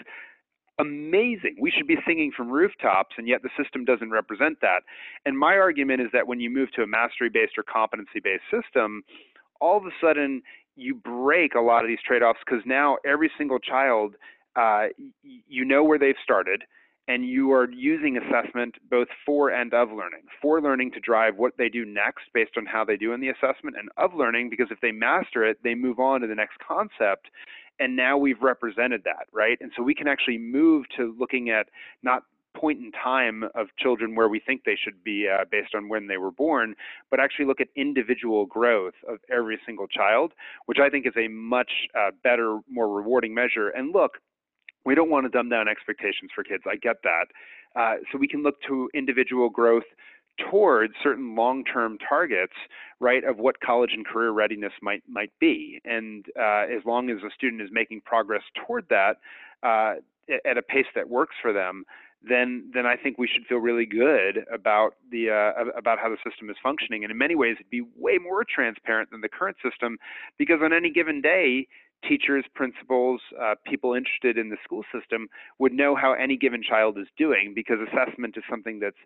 amazing. 0.79 1.55
We 1.59 1.71
should 1.71 1.87
be 1.87 1.97
singing 2.05 2.31
from 2.35 2.49
rooftops, 2.49 3.15
and 3.17 3.27
yet 3.27 3.41
the 3.43 3.49
system 3.61 3.85
doesn't 3.85 4.11
represent 4.11 4.59
that. 4.61 4.81
And 5.25 5.37
my 5.37 5.55
argument 5.57 6.01
is 6.01 6.07
that 6.13 6.27
when 6.27 6.39
you 6.39 6.49
move 6.49 6.71
to 6.73 6.83
a 6.83 6.87
mastery 6.87 7.29
based 7.29 7.57
or 7.57 7.63
competency 7.63 8.19
based 8.23 8.43
system, 8.51 9.03
all 9.59 9.77
of 9.77 9.85
a 9.85 9.91
sudden 10.01 10.41
you 10.75 10.93
break 10.93 11.55
a 11.55 11.61
lot 11.61 11.83
of 11.83 11.87
these 11.87 11.99
trade 12.05 12.21
offs 12.21 12.39
because 12.45 12.63
now 12.65 12.97
every 13.05 13.31
single 13.37 13.59
child 13.59 14.15
uh, 14.57 14.87
you 15.23 15.63
know 15.63 15.83
where 15.83 15.99
they've 15.99 16.15
started, 16.23 16.63
and 17.07 17.25
you 17.25 17.51
are 17.51 17.69
using 17.69 18.17
assessment 18.17 18.75
both 18.89 19.07
for 19.25 19.49
and 19.49 19.73
of 19.73 19.89
learning. 19.89 20.23
For 20.41 20.61
learning 20.61 20.91
to 20.93 20.99
drive 20.99 21.37
what 21.37 21.53
they 21.57 21.69
do 21.69 21.85
next 21.85 22.23
based 22.33 22.57
on 22.57 22.65
how 22.65 22.83
they 22.83 22.97
do 22.97 23.13
in 23.13 23.21
the 23.21 23.29
assessment, 23.29 23.75
and 23.77 23.89
of 23.97 24.15
learning 24.15 24.49
because 24.49 24.67
if 24.71 24.81
they 24.81 24.91
master 24.91 25.45
it, 25.45 25.59
they 25.63 25.75
move 25.75 25.99
on 25.99 26.21
to 26.21 26.27
the 26.27 26.35
next 26.35 26.57
concept. 26.67 27.29
And 27.79 27.95
now 27.95 28.17
we've 28.17 28.41
represented 28.41 29.03
that, 29.05 29.27
right? 29.31 29.57
And 29.61 29.71
so 29.75 29.83
we 29.83 29.93
can 29.93 30.07
actually 30.07 30.37
move 30.37 30.85
to 30.97 31.15
looking 31.19 31.49
at 31.49 31.67
not 32.01 32.23
point 32.55 32.79
in 32.79 32.91
time 32.91 33.43
of 33.55 33.67
children 33.77 34.15
where 34.15 34.27
we 34.27 34.39
think 34.39 34.63
they 34.65 34.77
should 34.81 35.03
be 35.03 35.27
uh, 35.29 35.45
based 35.51 35.75
on 35.75 35.89
when 35.89 36.07
they 36.07 36.17
were 36.17 36.31
born, 36.31 36.75
but 37.11 37.19
actually 37.19 37.45
look 37.45 37.61
at 37.61 37.67
individual 37.75 38.45
growth 38.45 38.95
of 39.07 39.19
every 39.31 39.59
single 39.65 39.87
child, 39.87 40.33
which 40.65 40.79
I 40.81 40.89
think 40.89 41.05
is 41.05 41.13
a 41.15 41.27
much 41.27 41.71
uh, 41.97 42.11
better, 42.23 42.59
more 42.69 42.89
rewarding 42.89 43.33
measure. 43.33 43.69
And 43.69 43.93
look, 43.93 44.13
we 44.85 44.95
don't 44.95 45.09
want 45.09 45.25
to 45.25 45.29
dumb 45.29 45.49
down 45.49 45.67
expectations 45.67 46.31
for 46.33 46.43
kids. 46.43 46.63
I 46.65 46.77
get 46.77 46.97
that. 47.03 47.25
Uh, 47.75 47.95
so 48.11 48.17
we 48.17 48.27
can 48.27 48.41
look 48.41 48.55
to 48.67 48.89
individual 48.93 49.49
growth 49.49 49.83
towards 50.49 50.93
certain 51.01 51.35
long-term 51.35 51.97
targets, 51.97 52.53
right, 52.99 53.23
of 53.23 53.37
what 53.37 53.59
college 53.59 53.91
and 53.93 54.05
career 54.05 54.31
readiness 54.31 54.73
might 54.81 55.03
might 55.07 55.31
be. 55.39 55.81
And 55.85 56.25
uh, 56.39 56.65
as 56.77 56.85
long 56.85 57.09
as 57.09 57.17
a 57.25 57.31
student 57.33 57.61
is 57.61 57.69
making 57.71 58.01
progress 58.01 58.43
toward 58.65 58.85
that 58.89 59.17
uh, 59.63 59.95
at 60.45 60.57
a 60.57 60.61
pace 60.61 60.85
that 60.95 61.09
works 61.09 61.35
for 61.41 61.53
them, 61.53 61.83
then 62.27 62.71
then 62.73 62.85
I 62.85 62.95
think 62.95 63.17
we 63.17 63.27
should 63.27 63.45
feel 63.45 63.59
really 63.59 63.85
good 63.85 64.45
about 64.51 64.95
the 65.11 65.29
uh, 65.29 65.77
about 65.77 65.99
how 65.99 66.09
the 66.09 66.17
system 66.27 66.49
is 66.49 66.57
functioning. 66.61 67.03
And 67.03 67.11
in 67.11 67.17
many 67.17 67.35
ways, 67.35 67.55
it'd 67.59 67.69
be 67.69 67.85
way 67.95 68.17
more 68.17 68.43
transparent 68.43 69.11
than 69.11 69.21
the 69.21 69.29
current 69.29 69.57
system, 69.63 69.97
because 70.37 70.59
on 70.61 70.73
any 70.73 70.91
given 70.91 71.21
day, 71.21 71.67
teachers, 72.07 72.45
principals, 72.55 73.21
uh, 73.41 73.55
people 73.65 73.93
interested 73.93 74.37
in 74.37 74.49
the 74.49 74.57
school 74.63 74.83
system 74.93 75.27
would 75.59 75.73
know 75.73 75.95
how 75.95 76.13
any 76.13 76.37
given 76.37 76.61
child 76.61 76.97
is 76.97 77.07
doing 77.17 77.53
because 77.55 77.77
assessment 77.91 78.35
is 78.37 78.43
something 78.49 78.79
that's 78.79 78.97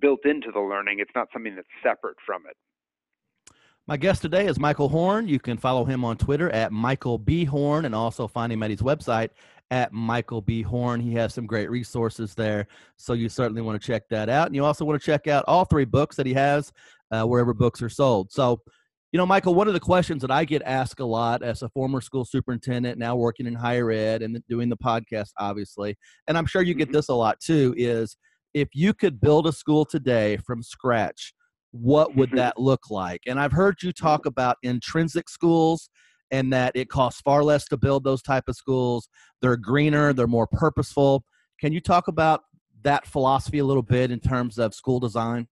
built 0.00 0.20
into 0.24 0.50
the 0.52 0.60
learning. 0.60 0.98
It's 0.98 1.14
not 1.14 1.28
something 1.32 1.54
that's 1.54 1.68
separate 1.82 2.16
from 2.24 2.42
it. 2.48 2.56
My 3.86 3.98
guest 3.98 4.22
today 4.22 4.46
is 4.46 4.58
Michael 4.58 4.88
Horn. 4.88 5.28
You 5.28 5.38
can 5.38 5.58
follow 5.58 5.84
him 5.84 6.06
on 6.06 6.16
Twitter 6.16 6.48
at 6.50 6.72
Michael 6.72 7.18
B. 7.18 7.44
Horn 7.44 7.84
and 7.84 7.94
also 7.94 8.26
find 8.26 8.50
him 8.50 8.62
at 8.62 8.70
his 8.70 8.80
website 8.80 9.28
at 9.70 9.92
Michael 9.92 10.40
B. 10.40 10.62
Horn. 10.62 11.00
He 11.00 11.12
has 11.14 11.34
some 11.34 11.46
great 11.46 11.70
resources 11.70 12.34
there, 12.34 12.66
so 12.96 13.12
you 13.12 13.28
certainly 13.28 13.60
want 13.60 13.80
to 13.80 13.86
check 13.86 14.08
that 14.08 14.30
out. 14.30 14.46
And 14.46 14.56
you 14.56 14.64
also 14.64 14.86
want 14.86 14.98
to 14.98 15.04
check 15.04 15.26
out 15.26 15.44
all 15.46 15.66
three 15.66 15.84
books 15.84 16.16
that 16.16 16.24
he 16.24 16.32
has 16.32 16.72
uh, 17.10 17.24
wherever 17.24 17.52
books 17.52 17.82
are 17.82 17.90
sold. 17.90 18.32
So, 18.32 18.62
you 19.14 19.18
know, 19.18 19.26
Michael, 19.26 19.54
one 19.54 19.68
of 19.68 19.74
the 19.74 19.78
questions 19.80 20.22
that 20.22 20.32
I 20.32 20.44
get 20.44 20.60
asked 20.62 20.98
a 20.98 21.04
lot 21.04 21.44
as 21.44 21.62
a 21.62 21.68
former 21.68 22.00
school 22.00 22.24
superintendent, 22.24 22.98
now 22.98 23.14
working 23.14 23.46
in 23.46 23.54
higher 23.54 23.92
ed 23.92 24.22
and 24.22 24.42
doing 24.48 24.68
the 24.68 24.76
podcast, 24.76 25.28
obviously, 25.38 25.96
and 26.26 26.36
I'm 26.36 26.46
sure 26.46 26.62
you 26.62 26.74
get 26.74 26.88
mm-hmm. 26.88 26.96
this 26.96 27.08
a 27.08 27.14
lot 27.14 27.38
too, 27.38 27.72
is 27.76 28.16
if 28.54 28.70
you 28.74 28.92
could 28.92 29.20
build 29.20 29.46
a 29.46 29.52
school 29.52 29.84
today 29.84 30.38
from 30.38 30.64
scratch, 30.64 31.32
what 31.70 32.16
would 32.16 32.30
mm-hmm. 32.30 32.38
that 32.38 32.58
look 32.58 32.90
like? 32.90 33.20
And 33.28 33.38
I've 33.38 33.52
heard 33.52 33.84
you 33.84 33.92
talk 33.92 34.26
about 34.26 34.56
intrinsic 34.64 35.28
schools 35.28 35.90
and 36.32 36.52
that 36.52 36.72
it 36.74 36.88
costs 36.88 37.20
far 37.20 37.44
less 37.44 37.66
to 37.66 37.76
build 37.76 38.02
those 38.02 38.20
type 38.20 38.48
of 38.48 38.56
schools. 38.56 39.08
They're 39.40 39.56
greener, 39.56 40.12
they're 40.12 40.26
more 40.26 40.48
purposeful. 40.48 41.22
Can 41.60 41.72
you 41.72 41.80
talk 41.80 42.08
about 42.08 42.40
that 42.82 43.06
philosophy 43.06 43.60
a 43.60 43.64
little 43.64 43.80
bit 43.80 44.10
in 44.10 44.18
terms 44.18 44.58
of 44.58 44.74
school 44.74 44.98
design? 44.98 45.46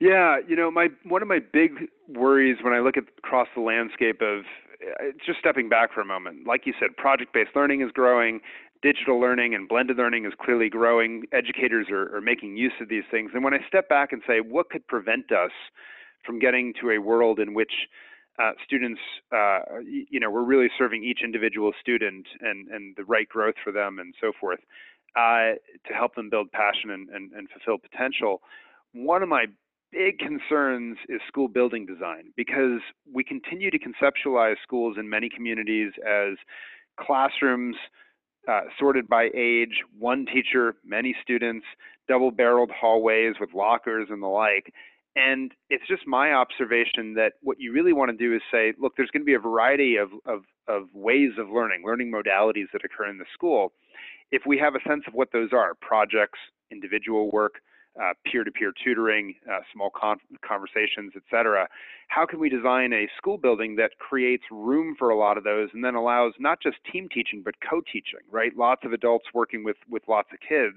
Yeah, 0.00 0.38
you 0.46 0.56
know, 0.56 0.70
my 0.70 0.88
one 1.04 1.22
of 1.22 1.28
my 1.28 1.40
big 1.52 1.72
worries 2.08 2.58
when 2.62 2.72
I 2.72 2.80
look 2.80 2.96
at 2.96 3.04
across 3.18 3.48
the 3.54 3.60
landscape 3.60 4.22
of 4.22 4.44
uh, 4.82 5.12
just 5.24 5.38
stepping 5.38 5.68
back 5.68 5.92
for 5.92 6.00
a 6.00 6.06
moment. 6.06 6.46
Like 6.46 6.62
you 6.64 6.72
said, 6.80 6.96
project-based 6.96 7.50
learning 7.54 7.82
is 7.82 7.90
growing 7.92 8.40
digital 8.82 9.20
learning 9.20 9.54
and 9.54 9.68
blended 9.68 9.96
learning 9.96 10.24
is 10.24 10.32
clearly 10.40 10.68
growing. 10.68 11.24
Educators 11.32 11.88
are, 11.90 12.14
are 12.16 12.20
making 12.20 12.56
use 12.56 12.72
of 12.80 12.88
these 12.88 13.04
things. 13.10 13.30
And 13.34 13.44
when 13.44 13.54
I 13.54 13.58
step 13.68 13.88
back 13.88 14.12
and 14.12 14.22
say, 14.26 14.40
what 14.40 14.70
could 14.70 14.86
prevent 14.86 15.32
us 15.32 15.52
from 16.24 16.38
getting 16.38 16.72
to 16.80 16.90
a 16.90 16.98
world 16.98 17.38
in 17.38 17.54
which 17.54 17.72
uh, 18.42 18.52
students, 18.64 19.00
uh, 19.32 19.60
you 19.84 20.18
know, 20.18 20.30
we're 20.30 20.44
really 20.44 20.68
serving 20.78 21.04
each 21.04 21.20
individual 21.22 21.72
student 21.80 22.26
and, 22.40 22.68
and 22.68 22.96
the 22.96 23.04
right 23.04 23.28
growth 23.28 23.56
for 23.62 23.72
them 23.72 23.98
and 23.98 24.14
so 24.20 24.32
forth 24.38 24.60
uh, 25.16 25.56
to 25.86 25.94
help 25.94 26.14
them 26.14 26.30
build 26.30 26.50
passion 26.52 26.90
and, 26.90 27.08
and, 27.10 27.32
and 27.32 27.48
fulfill 27.50 27.78
potential. 27.78 28.40
One 28.92 29.22
of 29.22 29.28
my 29.28 29.46
big 29.92 30.18
concerns 30.18 30.96
is 31.08 31.20
school 31.26 31.48
building 31.48 31.86
design 31.86 32.32
because 32.36 32.80
we 33.12 33.24
continue 33.24 33.70
to 33.70 33.78
conceptualize 33.78 34.56
schools 34.62 34.96
in 34.98 35.08
many 35.08 35.28
communities 35.28 35.92
as 36.06 36.36
classrooms 36.98 37.76
uh, 38.48 38.62
sorted 38.78 39.08
by 39.08 39.28
age, 39.34 39.82
one 39.98 40.26
teacher, 40.26 40.74
many 40.84 41.14
students, 41.22 41.66
double 42.08 42.30
barreled 42.30 42.70
hallways 42.70 43.34
with 43.40 43.50
lockers 43.54 44.08
and 44.10 44.22
the 44.22 44.26
like. 44.26 44.72
And 45.16 45.52
it's 45.68 45.86
just 45.88 46.06
my 46.06 46.32
observation 46.32 47.14
that 47.14 47.32
what 47.42 47.58
you 47.60 47.72
really 47.72 47.92
want 47.92 48.10
to 48.10 48.16
do 48.16 48.34
is 48.34 48.42
say, 48.50 48.72
look, 48.80 48.94
there's 48.96 49.10
going 49.10 49.22
to 49.22 49.26
be 49.26 49.34
a 49.34 49.40
variety 49.40 49.96
of, 49.96 50.10
of, 50.24 50.42
of 50.68 50.84
ways 50.94 51.32
of 51.38 51.50
learning, 51.50 51.82
learning 51.84 52.12
modalities 52.12 52.66
that 52.72 52.84
occur 52.84 53.08
in 53.08 53.18
the 53.18 53.24
school. 53.34 53.72
If 54.30 54.42
we 54.46 54.56
have 54.58 54.74
a 54.76 54.88
sense 54.88 55.02
of 55.08 55.14
what 55.14 55.32
those 55.32 55.50
are, 55.52 55.74
projects, 55.74 56.38
individual 56.70 57.30
work, 57.32 57.54
uh, 58.00 58.12
peer-to-peer 58.24 58.72
tutoring, 58.82 59.34
uh, 59.50 59.60
small 59.72 59.90
con- 59.90 60.20
conversations, 60.46 61.12
etc. 61.16 61.68
How 62.08 62.26
can 62.26 62.38
we 62.38 62.48
design 62.48 62.92
a 62.92 63.08
school 63.16 63.38
building 63.38 63.76
that 63.76 63.98
creates 63.98 64.44
room 64.50 64.94
for 64.98 65.10
a 65.10 65.16
lot 65.18 65.36
of 65.36 65.44
those, 65.44 65.68
and 65.72 65.84
then 65.84 65.94
allows 65.94 66.32
not 66.38 66.60
just 66.62 66.76
team 66.92 67.08
teaching 67.12 67.42
but 67.44 67.54
co-teaching, 67.68 68.20
right? 68.30 68.56
Lots 68.56 68.82
of 68.84 68.92
adults 68.92 69.26
working 69.34 69.64
with 69.64 69.76
with 69.88 70.02
lots 70.08 70.28
of 70.32 70.38
kids 70.40 70.76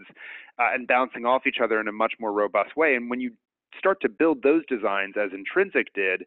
uh, 0.60 0.74
and 0.74 0.88
bouncing 0.88 1.26
off 1.26 1.44
each 1.46 1.58
other 1.64 1.80
in 1.80 1.88
a 1.88 1.92
much 1.92 2.14
more 2.20 2.32
robust 2.32 2.76
way. 2.76 2.96
And 2.96 3.10
when 3.10 3.22
you 3.22 3.32
start 3.78 4.02
to 4.02 4.10
build 4.10 4.44
those 4.44 4.64
designs 4.68 5.16
as 5.18 5.32
Intrinsic 5.34 5.94
did, 5.94 6.24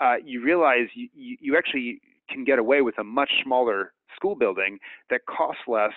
uh, 0.00 0.16
you 0.24 0.42
realize 0.42 0.88
you, 0.94 1.08
you, 1.14 1.36
you 1.40 1.56
actually 1.56 2.00
can 2.28 2.44
get 2.44 2.58
away 2.58 2.82
with 2.82 2.98
a 2.98 3.04
much 3.04 3.30
smaller 3.42 3.92
school 4.14 4.34
building 4.34 4.78
that 5.10 5.20
costs 5.26 5.62
less, 5.66 5.92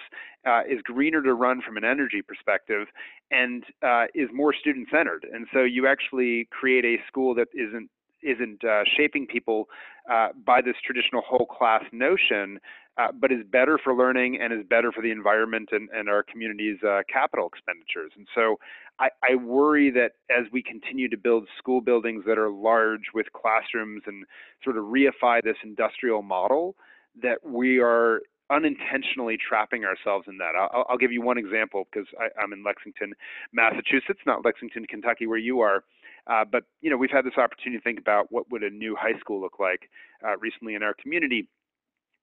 uh, 0.45 0.61
is 0.69 0.81
greener 0.83 1.21
to 1.21 1.33
run 1.33 1.61
from 1.61 1.77
an 1.77 1.83
energy 1.83 2.21
perspective, 2.21 2.87
and 3.29 3.63
uh, 3.83 4.05
is 4.13 4.29
more 4.33 4.53
student 4.53 4.87
centered. 4.91 5.25
And 5.31 5.47
so 5.53 5.63
you 5.63 5.87
actually 5.87 6.47
create 6.51 6.85
a 6.85 6.97
school 7.07 7.35
that 7.35 7.47
isn't 7.53 7.89
isn't 8.23 8.63
uh, 8.63 8.83
shaping 8.97 9.25
people 9.25 9.67
uh, 10.11 10.29
by 10.45 10.61
this 10.61 10.75
traditional 10.85 11.21
whole 11.25 11.45
class 11.45 11.83
notion, 11.91 12.59
uh, 12.97 13.07
but 13.11 13.31
is 13.31 13.39
better 13.51 13.79
for 13.83 13.95
learning 13.95 14.37
and 14.41 14.53
is 14.53 14.65
better 14.69 14.91
for 14.91 15.01
the 15.01 15.11
environment 15.11 15.69
and, 15.71 15.89
and 15.93 16.09
our 16.09 16.23
community's 16.23 16.77
uh, 16.83 17.01
capital 17.11 17.47
expenditures. 17.47 18.11
And 18.15 18.27
so 18.35 18.57
I, 18.99 19.09
I, 19.23 19.35
worry 19.35 19.89
that 19.91 20.11
as 20.29 20.45
we 20.51 20.61
continue 20.61 21.07
to 21.09 21.17
build 21.17 21.47
school 21.57 21.81
buildings 21.81 22.23
that 22.27 22.37
are 22.37 22.49
large 22.49 23.13
with 23.13 23.27
classrooms 23.33 24.03
and 24.05 24.25
sort 24.63 24.77
of 24.77 24.85
reify 24.85 25.41
this 25.41 25.57
industrial 25.63 26.21
model, 26.21 26.75
that 27.21 27.39
we 27.43 27.79
are 27.79 28.21
unintentionally 28.51 29.37
trapping 29.37 29.85
ourselves 29.85 30.25
in 30.27 30.37
that. 30.37 30.51
I'll, 30.59 30.85
I'll 30.89 30.97
give 30.97 31.11
you 31.11 31.21
one 31.21 31.37
example 31.37 31.87
because 31.91 32.07
I'm 32.41 32.51
in 32.53 32.63
Lexington, 32.63 33.13
Massachusetts, 33.53 34.19
not 34.25 34.43
Lexington, 34.43 34.85
Kentucky, 34.85 35.25
where 35.25 35.39
you 35.39 35.61
are. 35.61 35.83
Uh, 36.27 36.45
but 36.49 36.63
you 36.81 36.89
know, 36.91 36.97
we've 36.97 37.11
had 37.11 37.25
this 37.25 37.37
opportunity 37.37 37.79
to 37.79 37.83
think 37.83 37.99
about 37.99 38.27
what 38.29 38.51
would 38.51 38.63
a 38.63 38.69
new 38.69 38.95
high 38.99 39.17
school 39.19 39.41
look 39.41 39.59
like 39.59 39.89
uh, 40.25 40.37
recently 40.37 40.75
in 40.75 40.83
our 40.83 40.93
community. 40.93 41.47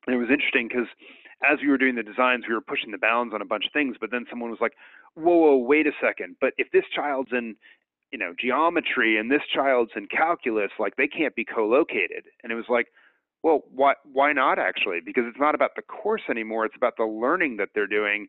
And 0.07 0.14
it 0.14 0.18
was 0.18 0.29
interesting 0.31 0.68
because 0.68 0.87
as 1.42 1.59
we 1.62 1.68
were 1.68 1.79
doing 1.79 1.96
the 1.96 2.03
designs, 2.03 2.44
we 2.46 2.55
were 2.55 2.61
pushing 2.61 2.90
the 2.90 2.98
bounds 2.98 3.35
on 3.35 3.42
a 3.42 3.46
bunch 3.46 3.66
of 3.66 3.72
things. 3.72 3.96
But 4.01 4.11
then 4.11 4.27
someone 4.31 4.51
was 4.51 4.61
like, 4.61 4.74
"Whoa, 5.14 5.37
whoa, 5.37 5.57
wait 5.57 5.87
a 5.87 5.92
second! 6.01 6.37
But 6.40 6.53
if 6.59 6.70
this 6.72 6.85
child's 6.94 7.31
in 7.33 7.57
you 8.12 8.18
know 8.18 8.33
geometry 8.38 9.18
and 9.18 9.31
this 9.31 9.42
child's 9.53 9.92
in 9.96 10.07
calculus, 10.07 10.70
like 10.79 10.96
they 10.96 11.09
can't 11.09 11.35
be 11.35 11.44
co-located." 11.44 12.27
And 12.42 12.53
it 12.53 12.57
was 12.57 12.68
like, 12.68 12.88
well, 13.42 13.62
why 13.72 13.94
why 14.12 14.33
not 14.33 14.59
actually? 14.59 15.01
Because 15.05 15.24
it's 15.27 15.38
not 15.38 15.55
about 15.55 15.72
the 15.77 15.83
course 15.83 16.22
anymore. 16.31 16.64
It's 16.64 16.77
about 16.77 16.96
the 16.96 17.05
learning 17.05 17.57
that 17.59 17.70
they're 17.74 17.87
doing. 17.87 18.29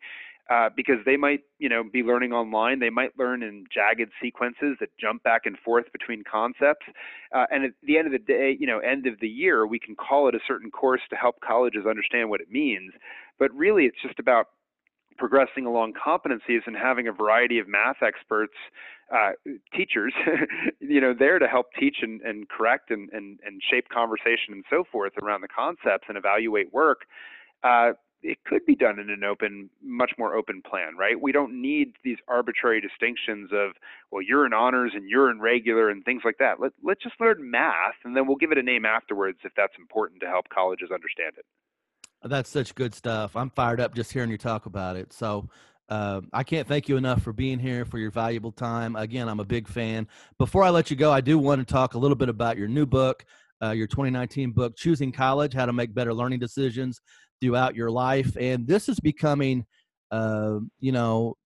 Uh, 0.49 0.67
because 0.75 0.95
they 1.05 1.15
might, 1.15 1.41
you 1.59 1.69
know, 1.69 1.83
be 1.83 2.01
learning 2.01 2.33
online. 2.33 2.79
They 2.79 2.89
might 2.89 3.11
learn 3.19 3.43
in 3.43 3.65
jagged 3.71 4.09
sequences 4.19 4.77
that 4.79 4.89
jump 4.99 5.21
back 5.21 5.41
and 5.45 5.55
forth 5.59 5.85
between 5.91 6.23
concepts. 6.23 6.87
Uh, 7.31 7.45
and 7.51 7.65
at 7.65 7.71
the 7.83 7.99
end 7.99 8.07
of 8.07 8.13
the 8.13 8.17
day, 8.17 8.57
you 8.59 8.65
know, 8.65 8.79
end 8.79 9.05
of 9.05 9.19
the 9.21 9.27
year, 9.27 9.67
we 9.67 9.77
can 9.77 9.95
call 9.95 10.27
it 10.27 10.33
a 10.33 10.39
certain 10.47 10.71
course 10.71 11.01
to 11.11 11.15
help 11.15 11.39
colleges 11.41 11.85
understand 11.87 12.31
what 12.31 12.41
it 12.41 12.49
means. 12.49 12.93
But 13.37 13.53
really, 13.53 13.85
it's 13.85 14.01
just 14.01 14.17
about 14.17 14.47
progressing 15.19 15.65
along 15.65 15.93
competencies 15.93 16.61
and 16.65 16.75
having 16.75 17.07
a 17.07 17.11
variety 17.11 17.59
of 17.59 17.67
math 17.67 17.97
experts, 18.01 18.53
uh, 19.13 19.31
teachers, 19.75 20.13
you 20.79 21.01
know, 21.01 21.13
there 21.17 21.37
to 21.37 21.47
help 21.47 21.67
teach 21.79 21.97
and, 22.01 22.21
and 22.21 22.47
correct 22.49 22.89
and, 22.89 23.09
and, 23.11 23.39
and 23.45 23.61
shape 23.69 23.89
conversation 23.89 24.53
and 24.53 24.63
so 24.69 24.83
forth 24.91 25.13
around 25.21 25.41
the 25.41 25.47
concepts 25.47 26.05
and 26.07 26.17
evaluate 26.17 26.73
work. 26.73 27.01
Uh, 27.63 27.91
it 28.21 28.37
could 28.45 28.65
be 28.65 28.75
done 28.75 28.99
in 28.99 29.09
an 29.09 29.23
open, 29.23 29.69
much 29.81 30.11
more 30.17 30.35
open 30.35 30.61
plan, 30.61 30.97
right? 30.97 31.19
We 31.19 31.31
don't 31.31 31.61
need 31.61 31.93
these 32.03 32.17
arbitrary 32.27 32.81
distinctions 32.81 33.49
of, 33.53 33.71
well, 34.11 34.21
you're 34.21 34.45
in 34.45 34.53
honors 34.53 34.91
and 34.93 35.09
you're 35.09 35.31
in 35.31 35.39
regular 35.39 35.89
and 35.89 36.03
things 36.03 36.23
like 36.25 36.37
that. 36.39 36.59
Let, 36.59 36.73
let's 36.83 37.01
just 37.01 37.15
learn 37.19 37.49
math 37.49 37.95
and 38.03 38.15
then 38.15 38.27
we'll 38.27 38.35
give 38.35 38.51
it 38.51 38.57
a 38.57 38.63
name 38.63 38.85
afterwards 38.85 39.39
if 39.43 39.53
that's 39.55 39.73
important 39.79 40.21
to 40.21 40.27
help 40.27 40.49
colleges 40.49 40.89
understand 40.93 41.33
it. 41.37 41.45
That's 42.23 42.49
such 42.49 42.75
good 42.75 42.93
stuff. 42.93 43.35
I'm 43.35 43.49
fired 43.51 43.79
up 43.79 43.95
just 43.95 44.11
hearing 44.11 44.29
you 44.29 44.37
talk 44.37 44.65
about 44.65 44.97
it. 44.97 45.13
So 45.13 45.49
uh, 45.87 46.21
I 46.33 46.43
can't 46.43 46.67
thank 46.67 46.89
you 46.89 46.97
enough 46.97 47.21
for 47.21 47.33
being 47.33 47.59
here, 47.59 47.85
for 47.85 47.97
your 47.97 48.11
valuable 48.11 48.51
time. 48.51 48.95
Again, 48.95 49.29
I'm 49.29 49.39
a 49.39 49.45
big 49.45 49.67
fan. 49.67 50.07
Before 50.37 50.63
I 50.63 50.69
let 50.69 50.91
you 50.91 50.97
go, 50.97 51.11
I 51.11 51.21
do 51.21 51.39
want 51.39 51.65
to 51.65 51.73
talk 51.73 51.93
a 51.93 51.97
little 51.97 52.15
bit 52.15 52.29
about 52.29 52.57
your 52.57 52.67
new 52.67 52.85
book, 52.85 53.23
uh, 53.63 53.71
your 53.71 53.87
2019 53.87 54.51
book, 54.51 54.75
Choosing 54.75 55.11
College 55.11 55.53
How 55.53 55.65
to 55.65 55.73
Make 55.73 55.93
Better 55.93 56.13
Learning 56.13 56.39
Decisions 56.39 57.01
Throughout 57.41 57.75
Your 57.75 57.89
Life. 57.89 58.35
And 58.37 58.67
this 58.67 58.89
is 58.89 58.99
becoming, 58.99 59.65
uh, 60.11 60.59
you 60.79 60.91
know, 60.91 61.37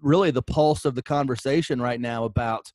really 0.00 0.30
the 0.30 0.42
pulse 0.42 0.84
of 0.84 0.94
the 0.94 1.02
conversation 1.02 1.82
right 1.82 2.00
now 2.00 2.24
about 2.24 2.70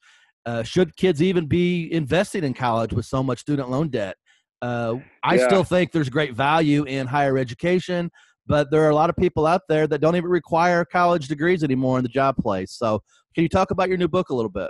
uh, 0.45 0.63
should 0.63 0.95
kids 0.95 1.21
even 1.21 1.45
be 1.47 1.91
investing 1.91 2.43
in 2.43 2.53
college 2.53 2.93
with 2.93 3.05
so 3.05 3.23
much 3.23 3.39
student 3.39 3.69
loan 3.69 3.87
debt? 3.89 4.17
Uh, 4.61 4.95
I 5.23 5.35
yeah. 5.35 5.47
still 5.47 5.63
think 5.63 5.91
there's 5.91 6.09
great 6.09 6.33
value 6.33 6.83
in 6.83 7.07
higher 7.07 7.37
education, 7.37 8.11
but 8.47 8.71
there 8.71 8.83
are 8.83 8.89
a 8.89 8.95
lot 8.95 9.09
of 9.09 9.15
people 9.15 9.45
out 9.45 9.61
there 9.69 9.87
that 9.87 9.99
don't 9.99 10.15
even 10.15 10.29
require 10.29 10.83
college 10.83 11.27
degrees 11.27 11.63
anymore 11.63 11.97
in 11.97 12.03
the 12.03 12.09
job 12.09 12.35
place. 12.37 12.71
So, 12.71 13.01
can 13.35 13.43
you 13.43 13.49
talk 13.49 13.71
about 13.71 13.89
your 13.89 13.97
new 13.97 14.07
book 14.07 14.29
a 14.29 14.35
little 14.35 14.51
bit? 14.51 14.69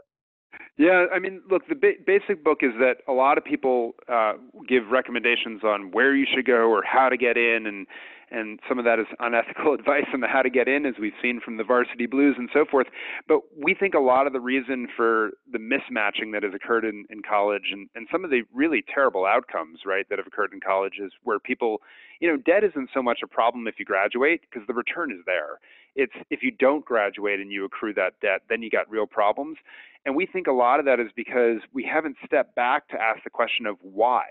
Yeah, 0.78 1.08
I 1.14 1.20
mean, 1.20 1.42
look, 1.50 1.68
the 1.68 1.76
ba- 1.76 2.00
basic 2.06 2.44
book 2.44 2.60
is 2.62 2.72
that 2.80 2.98
a 3.08 3.12
lot 3.12 3.38
of 3.38 3.44
people 3.44 3.96
uh, 4.08 4.34
give 4.68 4.88
recommendations 4.90 5.64
on 5.64 5.92
where 5.92 6.16
you 6.16 6.26
should 6.34 6.46
go 6.46 6.72
or 6.72 6.82
how 6.84 7.10
to 7.10 7.18
get 7.18 7.38
in, 7.38 7.66
and 7.68 7.86
and 8.32 8.60
some 8.68 8.78
of 8.78 8.86
that 8.86 9.00
is 9.00 9.08
unethical 9.20 9.74
advice 9.80 10.06
on 10.14 10.22
how 10.22 10.42
to 10.42 10.50
get 10.50 10.68
in, 10.68 10.86
as 10.86 10.96
we've 11.00 11.18
seen 11.22 11.42
from 11.44 11.58
the 11.58 11.64
Varsity 11.64 12.06
Blues 12.06 12.36
and 12.38 12.50
so 12.54 12.64
forth. 12.64 12.88
But 13.28 13.40
we 13.58 13.74
think 13.74 13.94
a 13.94 14.00
lot 14.00 14.28
of 14.28 14.34
the 14.34 14.40
reason 14.40 14.88
for 14.96 15.32
the 15.52 15.58
mismatching 15.58 16.32
that 16.34 16.44
has 16.44 16.54
occurred 16.54 16.86
in, 16.86 17.06
in 17.10 17.22
college 17.28 17.72
and, 17.72 17.90
and 17.96 18.08
some 18.12 18.24
of 18.24 18.30
the 18.30 18.44
really 18.54 18.84
terrible 18.94 19.26
outcomes, 19.26 19.80
right, 19.86 20.08
that 20.10 20.20
have 20.20 20.28
occurred 20.28 20.54
in 20.54 20.60
college 20.60 21.00
is 21.04 21.12
where 21.24 21.40
people, 21.40 21.82
you 22.20 22.30
know, 22.30 22.38
debt 22.38 22.64
isn't 22.64 22.90
so 22.94 23.02
much 23.02 23.20
a 23.24 23.28
problem 23.28 23.68
if 23.68 23.76
you 23.80 23.86
graduate 23.86 24.42
because 24.42 24.66
the 24.68 24.74
return 24.74 25.12
is 25.12 25.20
there. 25.26 25.60
It's 25.96 26.14
if 26.30 26.44
you 26.44 26.52
don't 26.52 26.86
graduate 26.86 27.40
and 27.40 27.52
you 27.52 27.66
accrue 27.66 27.94
that 27.96 28.14
debt, 28.22 28.42
then 28.50 28.62
you 28.62 28.70
got 28.70 28.90
real 28.90 29.08
problems. 29.08 29.58
And 30.06 30.16
we 30.16 30.26
think 30.26 30.48
a 30.48 30.52
lot 30.52 30.80
of 30.80 30.86
that 30.86 31.00
is 31.00 31.08
because 31.16 31.58
we 31.74 31.84
haven't 31.84 32.18
stepped 32.26 32.56
back 32.56 32.88
to 32.90 33.02
ask 33.02 33.24
the 33.24 33.30
question 33.30 33.66
of 33.66 33.78
why 33.82 34.24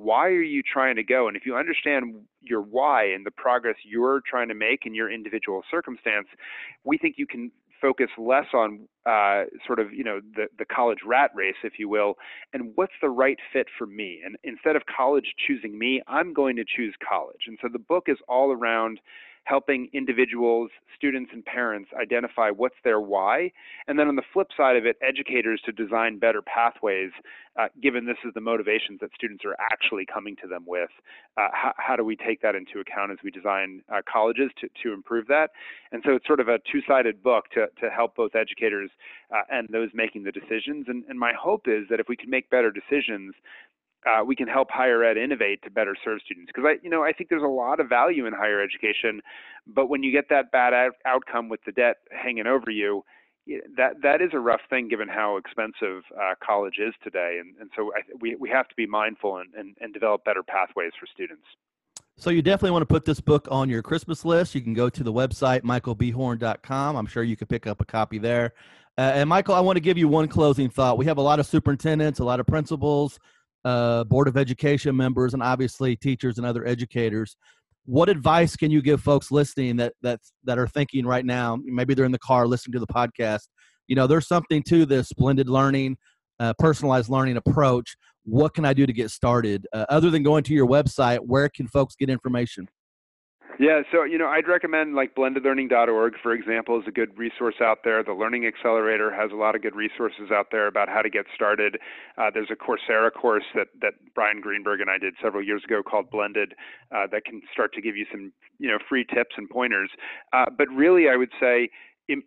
why 0.00 0.28
are 0.28 0.42
you 0.42 0.62
trying 0.62 0.96
to 0.96 1.02
go? 1.02 1.28
And 1.28 1.36
if 1.36 1.44
you 1.44 1.56
understand 1.56 2.14
your 2.40 2.62
why 2.62 3.04
and 3.04 3.26
the 3.26 3.30
progress 3.30 3.76
you're 3.84 4.22
trying 4.26 4.48
to 4.48 4.54
make 4.54 4.86
in 4.86 4.94
your 4.94 5.12
individual 5.12 5.62
circumstance, 5.70 6.26
we 6.84 6.96
think 6.96 7.16
you 7.18 7.26
can 7.26 7.50
focus 7.82 8.08
less 8.18 8.46
on 8.54 8.88
uh, 9.06 9.44
sort 9.66 9.78
of 9.78 9.92
you 9.92 10.04
know 10.04 10.20
the 10.34 10.46
the 10.58 10.64
college 10.64 11.00
rat 11.04 11.30
race, 11.34 11.56
if 11.64 11.74
you 11.78 11.88
will, 11.88 12.14
and 12.54 12.72
what's 12.76 12.94
the 13.02 13.10
right 13.10 13.38
fit 13.52 13.66
for 13.76 13.86
me. 13.86 14.20
And 14.24 14.36
instead 14.42 14.74
of 14.74 14.82
college 14.86 15.34
choosing 15.46 15.78
me, 15.78 16.00
I'm 16.06 16.32
going 16.32 16.56
to 16.56 16.64
choose 16.64 16.94
college. 17.06 17.42
And 17.46 17.58
so 17.60 17.68
the 17.70 17.78
book 17.78 18.04
is 18.06 18.16
all 18.26 18.52
around 18.52 19.00
helping 19.44 19.88
individuals, 19.92 20.70
students, 20.96 21.30
and 21.32 21.44
parents 21.44 21.90
identify 22.00 22.50
what's 22.50 22.76
their 22.84 23.00
why. 23.00 23.50
And 23.88 23.98
then 23.98 24.08
on 24.08 24.16
the 24.16 24.22
flip 24.32 24.48
side 24.56 24.76
of 24.76 24.86
it, 24.86 24.96
educators 25.02 25.60
to 25.64 25.72
design 25.72 26.18
better 26.18 26.42
pathways, 26.42 27.10
uh, 27.58 27.66
given 27.82 28.06
this 28.06 28.16
is 28.24 28.32
the 28.34 28.40
motivations 28.40 29.00
that 29.00 29.10
students 29.14 29.44
are 29.44 29.56
actually 29.72 30.06
coming 30.06 30.36
to 30.36 30.46
them 30.46 30.64
with. 30.66 30.90
Uh, 31.36 31.48
how, 31.52 31.72
how, 31.76 31.96
do 31.96 32.04
we 32.04 32.16
take 32.16 32.40
that 32.42 32.54
into 32.54 32.78
account 32.78 33.10
as 33.10 33.18
we 33.24 33.30
design 33.30 33.82
uh, 33.92 34.00
colleges 34.10 34.50
to, 34.60 34.68
to 34.82 34.92
improve 34.92 35.26
that? 35.26 35.50
And 35.90 36.02
so 36.06 36.14
it's 36.14 36.26
sort 36.26 36.40
of 36.40 36.48
a 36.48 36.58
two 36.70 36.80
sided 36.86 37.22
book 37.22 37.46
to, 37.54 37.66
to 37.80 37.90
help 37.90 38.14
both 38.14 38.34
educators 38.34 38.90
uh, 39.34 39.42
and 39.50 39.68
those 39.72 39.88
making 39.94 40.22
the 40.22 40.32
decisions. 40.32 40.86
And, 40.88 41.04
and 41.08 41.18
my 41.18 41.32
hope 41.38 41.66
is 41.66 41.86
that 41.90 41.98
if 41.98 42.08
we 42.08 42.16
can 42.16 42.30
make 42.30 42.48
better 42.50 42.70
decisions, 42.70 43.34
uh, 44.06 44.24
we 44.24 44.34
can 44.34 44.48
help 44.48 44.70
higher 44.70 45.04
ed 45.04 45.16
innovate 45.16 45.62
to 45.62 45.70
better 45.70 45.94
serve 46.02 46.20
students. 46.24 46.50
Because 46.54 46.66
I, 46.66 46.78
you 46.82 46.90
know, 46.90 47.02
I 47.02 47.12
think 47.12 47.30
there's 47.30 47.42
a 47.42 47.46
lot 47.46 47.80
of 47.80 47.88
value 47.88 48.26
in 48.26 48.32
higher 48.32 48.62
education, 48.62 49.20
but 49.66 49.88
when 49.88 50.02
you 50.02 50.12
get 50.12 50.28
that 50.30 50.50
bad 50.50 50.72
out- 50.72 50.96
outcome 51.06 51.48
with 51.48 51.60
the 51.64 51.72
debt 51.72 51.98
hanging 52.10 52.46
over 52.46 52.70
you, 52.70 53.04
that 53.76 53.94
that 54.02 54.20
is 54.20 54.30
a 54.32 54.38
rough 54.38 54.60
thing 54.68 54.88
given 54.88 55.08
how 55.08 55.36
expensive 55.36 56.02
uh, 56.14 56.34
college 56.44 56.78
is 56.78 56.94
today, 57.02 57.38
and 57.40 57.56
and 57.60 57.70
so 57.74 57.90
I, 57.94 58.00
we 58.20 58.36
we 58.36 58.48
have 58.50 58.68
to 58.68 58.74
be 58.76 58.86
mindful 58.86 59.38
and, 59.38 59.52
and 59.54 59.76
and 59.80 59.92
develop 59.92 60.24
better 60.24 60.42
pathways 60.42 60.92
for 61.00 61.06
students. 61.12 61.44
So 62.16 62.28
you 62.28 62.42
definitely 62.42 62.72
want 62.72 62.82
to 62.82 62.86
put 62.86 63.06
this 63.06 63.20
book 63.20 63.48
on 63.50 63.70
your 63.70 63.82
Christmas 63.82 64.24
list. 64.26 64.54
You 64.54 64.60
can 64.60 64.74
go 64.74 64.90
to 64.90 65.02
the 65.02 65.12
website 65.12 65.62
michaelbhorn.com. 65.62 66.96
I'm 66.96 67.06
sure 67.06 67.22
you 67.22 67.34
could 67.34 67.48
pick 67.48 67.66
up 67.66 67.80
a 67.80 67.84
copy 67.84 68.18
there. 68.18 68.52
Uh, 68.98 69.12
and 69.14 69.28
Michael, 69.28 69.54
I 69.54 69.60
want 69.60 69.76
to 69.76 69.80
give 69.80 69.96
you 69.96 70.06
one 70.06 70.28
closing 70.28 70.68
thought. 70.68 70.98
We 70.98 71.06
have 71.06 71.16
a 71.16 71.22
lot 71.22 71.40
of 71.40 71.46
superintendents, 71.46 72.18
a 72.18 72.24
lot 72.24 72.38
of 72.38 72.46
principals, 72.46 73.18
uh, 73.64 74.04
board 74.04 74.28
of 74.28 74.36
education 74.36 74.96
members, 74.96 75.34
and 75.34 75.42
obviously 75.42 75.96
teachers 75.96 76.38
and 76.38 76.46
other 76.46 76.66
educators. 76.66 77.36
What 77.86 78.08
advice 78.08 78.56
can 78.56 78.70
you 78.70 78.82
give 78.82 79.00
folks 79.00 79.30
listening 79.30 79.76
that 79.76 79.94
that 80.02 80.20
that 80.44 80.58
are 80.58 80.68
thinking 80.68 81.06
right 81.06 81.24
now? 81.24 81.58
Maybe 81.64 81.94
they're 81.94 82.04
in 82.04 82.12
the 82.12 82.18
car 82.18 82.46
listening 82.46 82.72
to 82.74 82.78
the 82.80 82.86
podcast. 82.86 83.48
You 83.88 83.96
know, 83.96 84.06
there's 84.06 84.28
something 84.28 84.62
to 84.64 84.86
this 84.86 85.12
blended 85.12 85.48
learning, 85.48 85.96
uh, 86.38 86.54
personalized 86.58 87.08
learning 87.08 87.36
approach. 87.36 87.96
What 88.24 88.54
can 88.54 88.64
I 88.64 88.74
do 88.74 88.86
to 88.86 88.92
get 88.92 89.10
started? 89.10 89.66
Uh, 89.72 89.86
other 89.88 90.10
than 90.10 90.22
going 90.22 90.44
to 90.44 90.54
your 90.54 90.66
website, 90.66 91.18
where 91.20 91.48
can 91.48 91.66
folks 91.66 91.96
get 91.96 92.10
information? 92.10 92.68
Yeah, 93.60 93.82
so 93.92 94.04
you 94.04 94.16
know, 94.16 94.28
I'd 94.28 94.48
recommend 94.48 94.94
like 94.94 95.14
blendedlearning.org, 95.14 96.14
for 96.22 96.32
example, 96.32 96.80
is 96.80 96.88
a 96.88 96.90
good 96.90 97.18
resource 97.18 97.56
out 97.60 97.80
there. 97.84 98.02
The 98.02 98.14
Learning 98.14 98.46
Accelerator 98.46 99.12
has 99.12 99.32
a 99.32 99.36
lot 99.36 99.54
of 99.54 99.60
good 99.60 99.76
resources 99.76 100.30
out 100.32 100.46
there 100.50 100.66
about 100.66 100.88
how 100.88 101.02
to 101.02 101.10
get 101.10 101.26
started. 101.34 101.76
Uh, 102.16 102.30
there's 102.32 102.48
a 102.50 102.56
Coursera 102.56 103.12
course 103.12 103.44
that 103.54 103.66
that 103.82 103.92
Brian 104.14 104.40
Greenberg 104.40 104.80
and 104.80 104.88
I 104.88 104.96
did 104.96 105.12
several 105.22 105.44
years 105.44 105.62
ago 105.62 105.82
called 105.82 106.10
Blended 106.10 106.54
uh, 106.90 107.06
that 107.12 107.26
can 107.26 107.42
start 107.52 107.74
to 107.74 107.82
give 107.82 107.98
you 107.98 108.06
some 108.10 108.32
you 108.58 108.70
know 108.70 108.78
free 108.88 109.04
tips 109.04 109.34
and 109.36 109.46
pointers. 109.50 109.90
Uh, 110.32 110.46
but 110.56 110.66
really, 110.70 111.10
I 111.10 111.16
would 111.16 111.32
say 111.38 111.68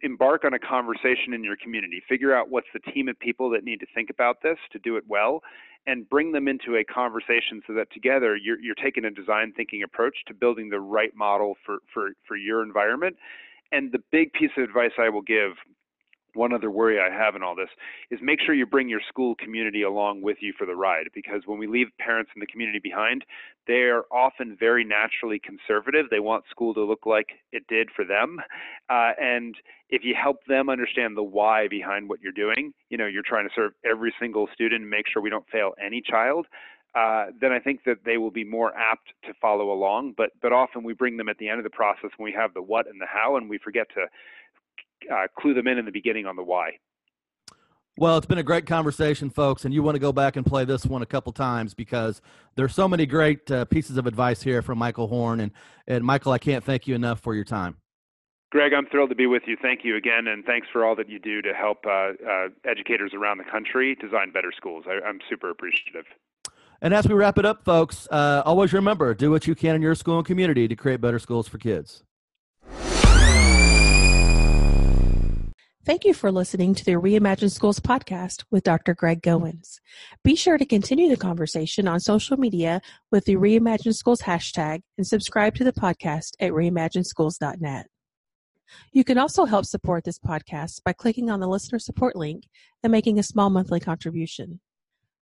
embark 0.02 0.46
on 0.46 0.54
a 0.54 0.60
conversation 0.60 1.34
in 1.34 1.44
your 1.44 1.56
community. 1.56 2.02
Figure 2.08 2.36
out 2.36 2.50
what's 2.50 2.68
the 2.74 2.80
team 2.92 3.08
of 3.08 3.20
people 3.20 3.50
that 3.52 3.64
need 3.64 3.80
to 3.80 3.86
think 3.94 4.10
about 4.10 4.42
this 4.42 4.58
to 4.72 4.80
do 4.80 4.96
it 4.98 5.04
well, 5.08 5.42
and 5.86 6.10
bring 6.10 6.32
them 6.32 6.48
into 6.48 6.78
a 6.78 6.84
conversation 6.84 7.62
so 7.68 7.74
that 7.74 7.92
together 7.92 8.36
you're, 8.36 8.60
you're 8.60 8.76
taking 8.76 9.06
a 9.06 9.12
design 9.12 9.52
thinking 9.56 9.84
approach 9.84 10.16
to 10.28 10.34
building 10.34 10.70
the 10.70 10.80
right 10.80 11.16
model 11.16 11.56
for, 11.66 11.80
for, 11.94 12.12
for 12.28 12.38
your 12.38 12.64
environment. 12.64 13.18
And 13.72 13.92
the 13.92 14.00
big 14.12 14.32
piece 14.34 14.52
of 14.58 14.64
advice 14.64 14.92
I 14.98 15.10
will 15.10 15.22
give 15.22 15.54
one 16.34 16.54
other 16.54 16.70
worry 16.70 17.00
I 17.00 17.14
have 17.14 17.36
in 17.36 17.44
all 17.44 17.56
this 17.56 17.70
is 18.10 18.20
make 18.22 18.40
sure 18.42 18.54
you 18.54 18.66
bring 18.66 18.90
your 18.90 19.02
school 19.08 19.36
community 19.36 19.84
along 19.84 20.22
with 20.22 20.38
you 20.42 20.54
for 20.58 20.66
the 20.66 20.76
ride 20.76 21.08
because 21.14 21.44
when 21.46 21.60
we 21.60 21.68
leave 21.68 21.88
parents 22.00 22.32
in 22.36 22.40
the 22.40 22.48
community 22.48 22.80
behind, 22.80 23.26
they 23.68 23.84
are 23.84 24.04
often 24.12 24.58
very 24.60 24.84
naturally 24.84 25.40
conservative. 25.40 26.08
They 26.10 26.20
want 26.20 26.46
school 26.50 26.74
to 26.74 26.84
look 26.84 27.06
like 27.06 27.28
it 27.52 27.66
did 27.68 27.90
for 27.96 28.06
them. 28.06 28.40
Uh, 28.90 29.12
and 29.20 29.56
if 29.90 30.04
you 30.04 30.16
help 30.22 30.46
them 30.48 30.70
understand 30.70 31.16
the 31.16 31.24
why 31.24 31.68
behind 31.68 32.10
what 32.10 32.22
you're 32.22 32.32
doing, 32.32 32.74
you 32.90 32.98
know, 32.98 33.06
you're 33.06 33.24
trying 33.26 33.48
to 33.48 33.54
serve 33.56 33.74
every 33.86 34.14
single 34.20 34.48
student 34.54 34.82
and 34.82 34.90
make 34.90 35.06
sure 35.12 35.22
we 35.22 35.30
don't 35.30 35.48
fail 35.50 35.74
any 35.84 36.02
child. 36.02 36.48
Uh, 36.96 37.28
then 37.42 37.52
I 37.52 37.60
think 37.60 37.84
that 37.86 37.98
they 38.06 38.18
will 38.18 38.32
be 38.32 38.44
more 38.44 38.72
apt 38.78 39.14
to 39.26 39.34
follow 39.42 39.72
along. 39.72 40.14
But 40.16 40.30
but 40.42 40.54
often 40.54 40.84
we 40.84 40.94
bring 40.94 41.18
them 41.18 41.28
at 41.28 41.38
the 41.40 41.50
end 41.50 41.60
of 41.60 41.64
the 41.64 41.72
process 41.72 42.12
when 42.18 42.26
we 42.26 42.34
have 42.34 42.54
the 42.54 42.62
what 42.62 42.88
and 42.88 43.02
the 43.02 43.08
how, 43.08 43.36
and 43.36 43.50
we 43.50 43.58
forget 43.58 43.88
to 43.96 44.06
uh, 45.12 45.28
clue 45.38 45.54
them 45.54 45.68
in 45.68 45.78
in 45.78 45.86
the 45.86 45.92
beginning 45.92 46.26
on 46.26 46.36
the 46.36 46.44
why. 46.44 46.72
Well, 47.96 48.18
it's 48.18 48.26
been 48.26 48.40
a 48.40 48.44
great 48.44 48.66
conversation, 48.66 49.30
folks, 49.30 49.66
and 49.66 49.74
you 49.74 49.84
want 49.84 49.96
to 49.96 50.00
go 50.00 50.12
back 50.12 50.36
and 50.36 50.44
play 50.44 50.66
this 50.66 50.84
one 50.84 51.04
a 51.04 51.06
couple 51.06 51.32
times 51.32 51.76
because 51.76 52.22
there's 52.56 52.74
so 52.74 52.88
many 52.88 53.06
great 53.06 53.50
uh, 53.52 53.66
pieces 53.66 53.98
of 53.98 54.08
advice 54.08 54.42
here 54.42 54.64
from 54.64 54.80
Michael 54.80 55.08
Horn. 55.08 55.40
And, 55.40 55.52
and 55.88 56.04
Michael, 56.04 56.32
I 56.32 56.40
can't 56.40 56.64
thank 56.64 56.88
you 56.88 56.96
enough 56.96 57.20
for 57.20 57.36
your 57.36 57.44
time. 57.44 57.78
Greg, 58.50 58.72
I'm 58.74 58.88
thrilled 58.88 59.10
to 59.10 59.16
be 59.16 59.28
with 59.28 59.44
you. 59.46 59.58
Thank 59.62 59.82
you 59.84 59.96
again, 59.96 60.28
and 60.28 60.46
thanks 60.46 60.68
for 60.72 60.86
all 60.86 60.96
that 60.96 61.10
you 61.10 61.20
do 61.20 61.42
to 61.44 61.54
help 61.54 61.86
uh, 61.86 62.14
uh, 62.28 62.48
educators 62.66 63.12
around 63.16 63.40
the 63.40 63.44
country 63.44 63.96
design 63.96 64.32
better 64.32 64.52
schools. 64.56 64.86
I, 64.88 65.08
am 65.08 65.20
super 65.30 65.50
appreciative. 65.50 66.06
And 66.82 66.94
as 66.94 67.08
we 67.08 67.14
wrap 67.16 67.38
it 67.38 67.46
up, 67.46 67.64
folks, 67.64 68.08
uh, 68.12 68.44
always 68.46 68.74
remember 68.74 69.14
do 69.14 69.32
what 69.32 69.48
you 69.48 69.56
can 69.56 69.76
in 69.76 69.82
your 69.82 69.96
school 69.96 70.18
and 70.18 70.26
community 70.26 70.68
to 70.68 70.76
create 70.76 71.02
better 71.02 71.18
schools 71.18 71.48
for 71.48 71.58
kids. 71.58 72.04
Thank 75.86 76.06
you 76.06 76.14
for 76.14 76.32
listening 76.32 76.74
to 76.76 76.86
the 76.86 76.94
Reimagine 76.94 77.52
Schools 77.52 77.82
podcast 77.82 78.46
with 78.50 78.64
Dr. 78.64 78.94
Greg 78.94 79.22
Goins. 79.22 79.82
Be 80.24 80.34
sure 80.34 80.58
to 80.58 80.66
continue 80.66 81.10
the 81.10 81.18
conversation 81.18 81.90
on 81.90 82.00
social 82.00 82.38
media 82.38 82.80
with 83.12 83.26
the 83.26 83.36
Reimagine 83.36 83.94
Schools 83.94 84.22
hashtag 84.22 84.84
and 84.98 85.06
subscribe 85.06 85.56
to 85.56 85.66
the 85.66 85.74
podcast 85.74 86.36
at 86.40 86.54
reimagineschools.net. 86.54 87.88
You 88.94 89.04
can 89.04 89.18
also 89.18 89.44
help 89.44 89.66
support 89.66 90.06
this 90.06 90.18
podcast 90.18 90.82
by 90.86 90.94
clicking 90.94 91.30
on 91.30 91.42
the 91.42 91.50
listener 91.50 91.80
support 91.80 92.16
link 92.16 92.46
and 92.82 92.90
making 92.90 93.20
a 93.20 93.24
small 93.24 93.50
monthly 93.50 93.82
contribution. 93.82 94.62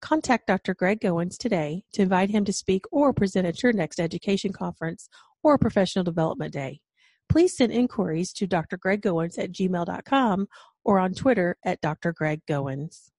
Contact 0.02 0.46
Dr. 0.46 0.74
Greg 0.74 1.00
Goins 1.00 1.38
today 1.38 1.84
to 1.94 2.02
invite 2.02 2.32
him 2.32 2.44
to 2.44 2.52
speak 2.52 2.84
or 2.92 3.14
present 3.14 3.48
at 3.48 3.64
your 3.64 3.72
next 3.72 3.98
education 3.98 4.52
conference 4.52 5.08
or 5.42 5.58
professional 5.58 6.04
development 6.04 6.52
day 6.52 6.82
please 7.30 7.56
send 7.56 7.72
inquiries 7.72 8.34
to 8.34 8.48
drgreggoins 8.48 9.38
at 9.38 9.52
gmail.com 9.52 10.48
or 10.84 11.00
on 11.00 11.14
Twitter 11.14 11.58
at 11.64 11.80
Dr. 11.82 12.12
Greg 12.14 12.42
Goins. 12.48 13.12